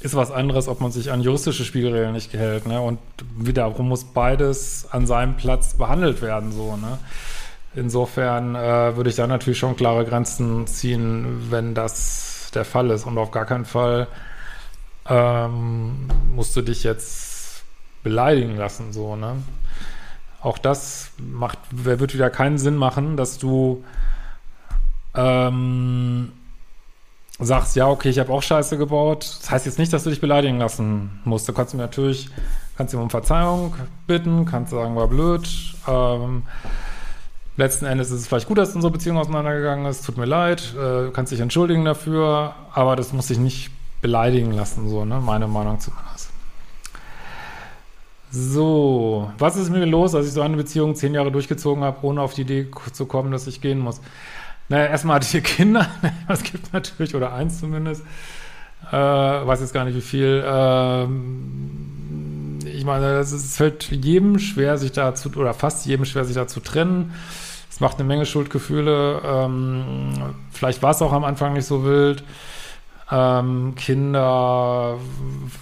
Ist 0.00 0.14
was 0.14 0.30
anderes, 0.30 0.68
ob 0.68 0.80
man 0.80 0.92
sich 0.92 1.10
an 1.10 1.22
juristische 1.22 1.64
Spielregeln 1.64 2.12
nicht 2.12 2.30
gehält. 2.30 2.66
Ne? 2.66 2.80
Und 2.80 2.98
wiederum 3.36 3.88
muss 3.88 4.04
beides 4.04 4.86
an 4.90 5.06
seinem 5.06 5.36
Platz 5.36 5.74
behandelt 5.74 6.22
werden, 6.22 6.52
so, 6.52 6.76
ne? 6.76 6.98
Insofern 7.74 8.54
äh, 8.54 8.96
würde 8.96 9.10
ich 9.10 9.16
da 9.16 9.26
natürlich 9.26 9.58
schon 9.58 9.76
klare 9.76 10.04
Grenzen 10.04 10.66
ziehen, 10.66 11.50
wenn 11.50 11.74
das 11.74 12.50
der 12.54 12.64
Fall 12.64 12.90
ist. 12.90 13.06
Und 13.06 13.18
auf 13.18 13.30
gar 13.30 13.44
keinen 13.44 13.66
Fall 13.66 14.08
ähm, 15.08 16.08
musst 16.34 16.56
du 16.56 16.62
dich 16.62 16.82
jetzt 16.82 17.62
beleidigen 18.02 18.56
lassen, 18.56 18.92
so, 18.92 19.16
ne? 19.16 19.36
Auch 20.40 20.58
das 20.58 21.10
macht, 21.18 21.58
wird 21.70 22.14
wieder 22.14 22.30
keinen 22.30 22.58
Sinn 22.58 22.76
machen, 22.76 23.16
dass 23.16 23.38
du 23.38 23.84
ähm, 25.14 26.32
sagst, 27.38 27.76
ja, 27.76 27.88
okay, 27.88 28.08
ich 28.08 28.18
habe 28.18 28.32
auch 28.32 28.42
Scheiße 28.42 28.76
gebaut. 28.76 29.38
Das 29.40 29.50
heißt 29.50 29.66
jetzt 29.66 29.78
nicht, 29.78 29.92
dass 29.92 30.04
du 30.04 30.10
dich 30.10 30.20
beleidigen 30.20 30.58
lassen 30.58 31.20
musst. 31.24 31.48
Du 31.48 31.52
kannst 31.52 31.74
mir 31.74 31.80
natürlich, 31.80 32.28
kannst 32.76 32.94
ihm 32.94 33.00
um 33.00 33.10
Verzeihung 33.10 33.74
bitten, 34.06 34.44
kannst 34.44 34.72
sagen, 34.72 34.96
war 34.96 35.06
blöd. 35.06 35.48
Ähm, 35.86 36.42
letzten 37.56 37.86
Endes 37.86 38.10
ist 38.10 38.20
es 38.20 38.26
vielleicht 38.26 38.48
gut, 38.48 38.58
dass 38.58 38.74
unsere 38.74 38.92
Beziehung 38.92 39.18
auseinandergegangen 39.18 39.86
ist. 39.86 40.04
Tut 40.04 40.16
mir 40.16 40.26
leid, 40.26 40.74
äh, 40.76 41.10
kannst 41.12 41.30
dich 41.30 41.40
entschuldigen 41.40 41.84
dafür, 41.84 42.54
aber 42.72 42.96
das 42.96 43.12
muss 43.12 43.28
dich 43.28 43.38
nicht 43.38 43.70
beleidigen 44.00 44.52
lassen, 44.52 44.88
so, 44.88 45.04
ne? 45.04 45.20
Meine 45.20 45.48
Meinung 45.48 45.80
zumindest. 45.80 46.30
So, 48.30 49.32
was 49.38 49.56
ist 49.56 49.70
mit 49.70 49.80
mir 49.80 49.86
los, 49.86 50.14
als 50.14 50.26
ich 50.26 50.32
so 50.32 50.42
eine 50.42 50.56
Beziehung 50.56 50.94
zehn 50.94 51.14
Jahre 51.14 51.32
durchgezogen 51.32 51.82
habe, 51.82 51.98
ohne 52.02 52.20
auf 52.20 52.34
die 52.34 52.42
Idee 52.42 52.68
zu 52.92 53.06
kommen, 53.06 53.32
dass 53.32 53.46
ich 53.46 53.60
gehen 53.60 53.78
muss? 53.78 54.00
Naja, 54.68 54.86
erstmal 54.86 55.16
hatte 55.16 55.38
ich 55.38 55.44
Kinder, 55.44 55.86
es 56.28 56.42
gibt 56.42 56.72
natürlich, 56.72 57.14
oder 57.14 57.32
eins 57.32 57.60
zumindest, 57.60 58.04
äh, 58.90 58.96
weiß 58.96 59.60
jetzt 59.60 59.72
gar 59.72 59.84
nicht 59.84 59.96
wie 59.96 60.02
viel. 60.02 60.44
Ähm, 60.46 61.88
ich 62.64 62.84
meine, 62.84 63.18
es 63.18 63.56
fällt 63.56 63.90
jedem 63.90 64.38
schwer, 64.38 64.78
sich 64.78 64.92
dazu, 64.92 65.30
oder 65.36 65.54
fast 65.54 65.86
jedem 65.86 66.04
schwer, 66.04 66.24
sich 66.24 66.34
da 66.34 66.46
zu 66.46 66.60
trennen. 66.60 67.14
Es 67.70 67.80
macht 67.80 67.98
eine 67.98 68.06
Menge 68.06 68.26
Schuldgefühle. 68.26 69.22
Ähm, 69.24 70.34
vielleicht 70.50 70.82
war 70.82 70.90
es 70.90 71.00
auch 71.02 71.12
am 71.12 71.24
Anfang 71.24 71.54
nicht 71.54 71.66
so 71.66 71.84
wild. 71.84 72.24
Ähm, 73.10 73.74
Kinder 73.76 74.98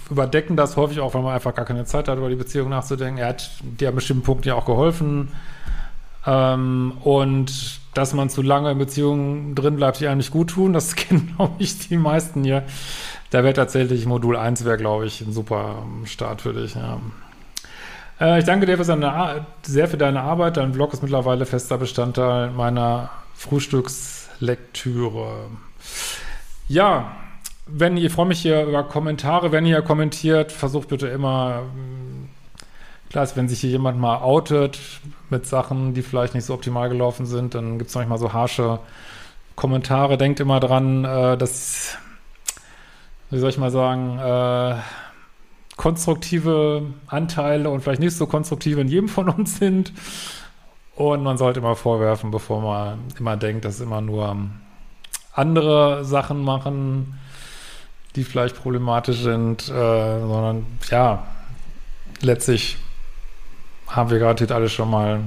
überdecken 0.09 0.57
das 0.57 0.75
häufig 0.75 0.99
auch, 0.99 1.13
weil 1.13 1.21
man 1.21 1.33
einfach 1.33 1.55
gar 1.55 1.65
keine 1.65 1.85
Zeit 1.85 2.07
hat, 2.09 2.17
über 2.17 2.29
die 2.29 2.35
Beziehung 2.35 2.69
nachzudenken. 2.69 3.19
Er 3.19 3.29
hat 3.29 3.49
dir 3.61 3.89
an 3.89 3.95
bestimmten 3.95 4.23
Punkten 4.23 4.49
ja 4.49 4.55
auch 4.55 4.65
geholfen. 4.65 5.29
Ähm, 6.27 6.93
und 7.03 7.79
dass 7.93 8.13
man 8.13 8.29
zu 8.29 8.43
lange 8.43 8.71
in 8.71 8.77
Beziehungen 8.77 9.55
drin 9.55 9.77
bleibt, 9.77 10.01
die 10.01 10.07
einem 10.07 10.17
nicht 10.17 10.31
gut 10.31 10.51
tun, 10.51 10.73
das 10.73 10.95
kennen, 10.95 11.33
glaube 11.35 11.55
ich, 11.57 11.87
die 11.87 11.97
meisten 11.97 12.43
hier. 12.43 12.63
Da 13.31 13.43
wäre 13.43 13.53
tatsächlich 13.53 14.05
Modul 14.05 14.37
1 14.37 14.63
wäre, 14.65 14.77
glaube 14.77 15.07
ich, 15.07 15.21
ein 15.21 15.33
super 15.33 15.83
Start 16.05 16.41
für 16.41 16.53
dich. 16.53 16.75
Ja. 16.75 16.99
Äh, 18.19 18.39
ich 18.39 18.45
danke 18.45 18.65
dir 18.65 18.77
für 18.77 18.85
deine, 18.85 19.45
sehr 19.63 19.87
für 19.87 19.97
deine 19.97 20.21
Arbeit. 20.21 20.57
Dein 20.57 20.73
Blog 20.73 20.93
ist 20.93 21.01
mittlerweile 21.01 21.45
fester 21.45 21.77
Bestandteil 21.77 22.51
meiner 22.51 23.09
Frühstückslektüre. 23.33 25.45
Ja, 26.67 27.13
wenn 27.65 27.97
ihr, 27.97 28.11
freue 28.11 28.27
mich 28.27 28.41
hier 28.41 28.63
über 28.63 28.83
Kommentare, 28.83 29.51
wenn 29.51 29.65
ihr 29.65 29.81
kommentiert, 29.81 30.51
versucht 30.51 30.89
bitte 30.89 31.07
immer, 31.07 31.63
klar 33.09 33.23
ist, 33.23 33.35
wenn 33.35 33.49
sich 33.49 33.61
hier 33.61 33.69
jemand 33.69 33.99
mal 33.99 34.21
outet 34.21 34.79
mit 35.29 35.45
Sachen, 35.45 35.93
die 35.93 36.01
vielleicht 36.01 36.33
nicht 36.33 36.45
so 36.45 36.53
optimal 36.53 36.89
gelaufen 36.89 37.25
sind, 37.25 37.55
dann 37.55 37.77
gibt 37.77 37.89
es 37.89 37.95
manchmal 37.95 38.17
so 38.17 38.33
harsche 38.33 38.79
Kommentare. 39.55 40.17
Denkt 40.17 40.39
immer 40.39 40.59
dran, 40.59 41.05
äh, 41.05 41.37
dass, 41.37 41.97
wie 43.29 43.39
soll 43.39 43.49
ich 43.49 43.57
mal 43.57 43.71
sagen, 43.71 44.19
äh, 44.19 44.75
konstruktive 45.77 46.83
Anteile 47.07 47.69
und 47.69 47.81
vielleicht 47.81 48.01
nicht 48.01 48.15
so 48.15 48.27
konstruktive 48.27 48.81
in 48.81 48.87
jedem 48.87 49.09
von 49.09 49.29
uns 49.29 49.57
sind. 49.57 49.93
Und 50.95 51.21
man 51.23 51.37
sollte 51.37 51.59
immer 51.59 51.75
vorwerfen, 51.75 52.31
bevor 52.31 52.61
man 52.61 52.99
immer 53.19 53.37
denkt, 53.37 53.65
dass 53.65 53.79
immer 53.79 54.01
nur 54.01 54.35
andere 55.31 56.03
Sachen 56.03 56.43
machen, 56.43 57.19
die 58.15 58.23
vielleicht 58.23 58.55
problematisch 58.55 59.19
sind, 59.19 59.69
äh, 59.69 60.19
sondern 60.19 60.65
ja, 60.89 61.27
letztlich 62.21 62.77
haben 63.97 64.11
wir 64.11 64.19
gerade 64.19 64.53
alle 64.53 64.69
schon 64.69 64.91
mal 64.91 65.21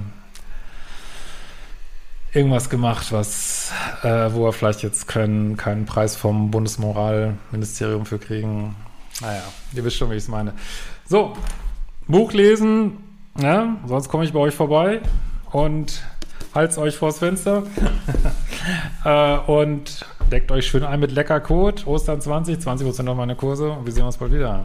irgendwas 2.33 2.71
gemacht, 2.71 3.11
was, 3.11 3.73
äh, 4.05 4.33
wo 4.33 4.45
wir 4.45 4.53
vielleicht 4.53 4.85
jetzt 4.85 5.09
keinen, 5.09 5.57
keinen 5.57 5.87
Preis 5.87 6.15
vom 6.15 6.53
Bundesmoralministerium 6.53 8.07
für 8.07 8.21
kriegen. 8.21 8.77
Naja, 9.21 9.43
ihr 9.75 9.85
wisst 9.85 9.97
schon, 9.97 10.11
wie 10.11 10.15
ich 10.15 10.23
es 10.23 10.29
meine. 10.29 10.55
So, 11.05 11.37
Buch 12.07 12.33
lesen, 12.33 12.99
ja, 13.41 13.77
sonst 13.87 14.09
komme 14.09 14.23
ich 14.25 14.33
bei 14.33 14.39
euch 14.39 14.55
vorbei 14.55 15.01
und 15.51 16.05
halt's 16.55 16.79
euch 16.79 16.97
vors 16.97 17.19
Fenster 17.19 17.65
äh, 19.05 19.39
und 19.51 20.07
deckt 20.31 20.53
euch 20.53 20.69
schön 20.69 20.85
ein 20.85 21.01
mit 21.01 21.11
lecker 21.11 21.41
Code. 21.41 21.85
Ostern 21.87 22.21
20, 22.21 22.59
20% 22.59 23.09
auf 23.09 23.17
meine 23.17 23.35
Kurse 23.35 23.73
und 23.73 23.85
wir 23.85 23.93
sehen 23.93 24.05
uns 24.05 24.17
bald 24.17 24.33
wieder. 24.33 24.65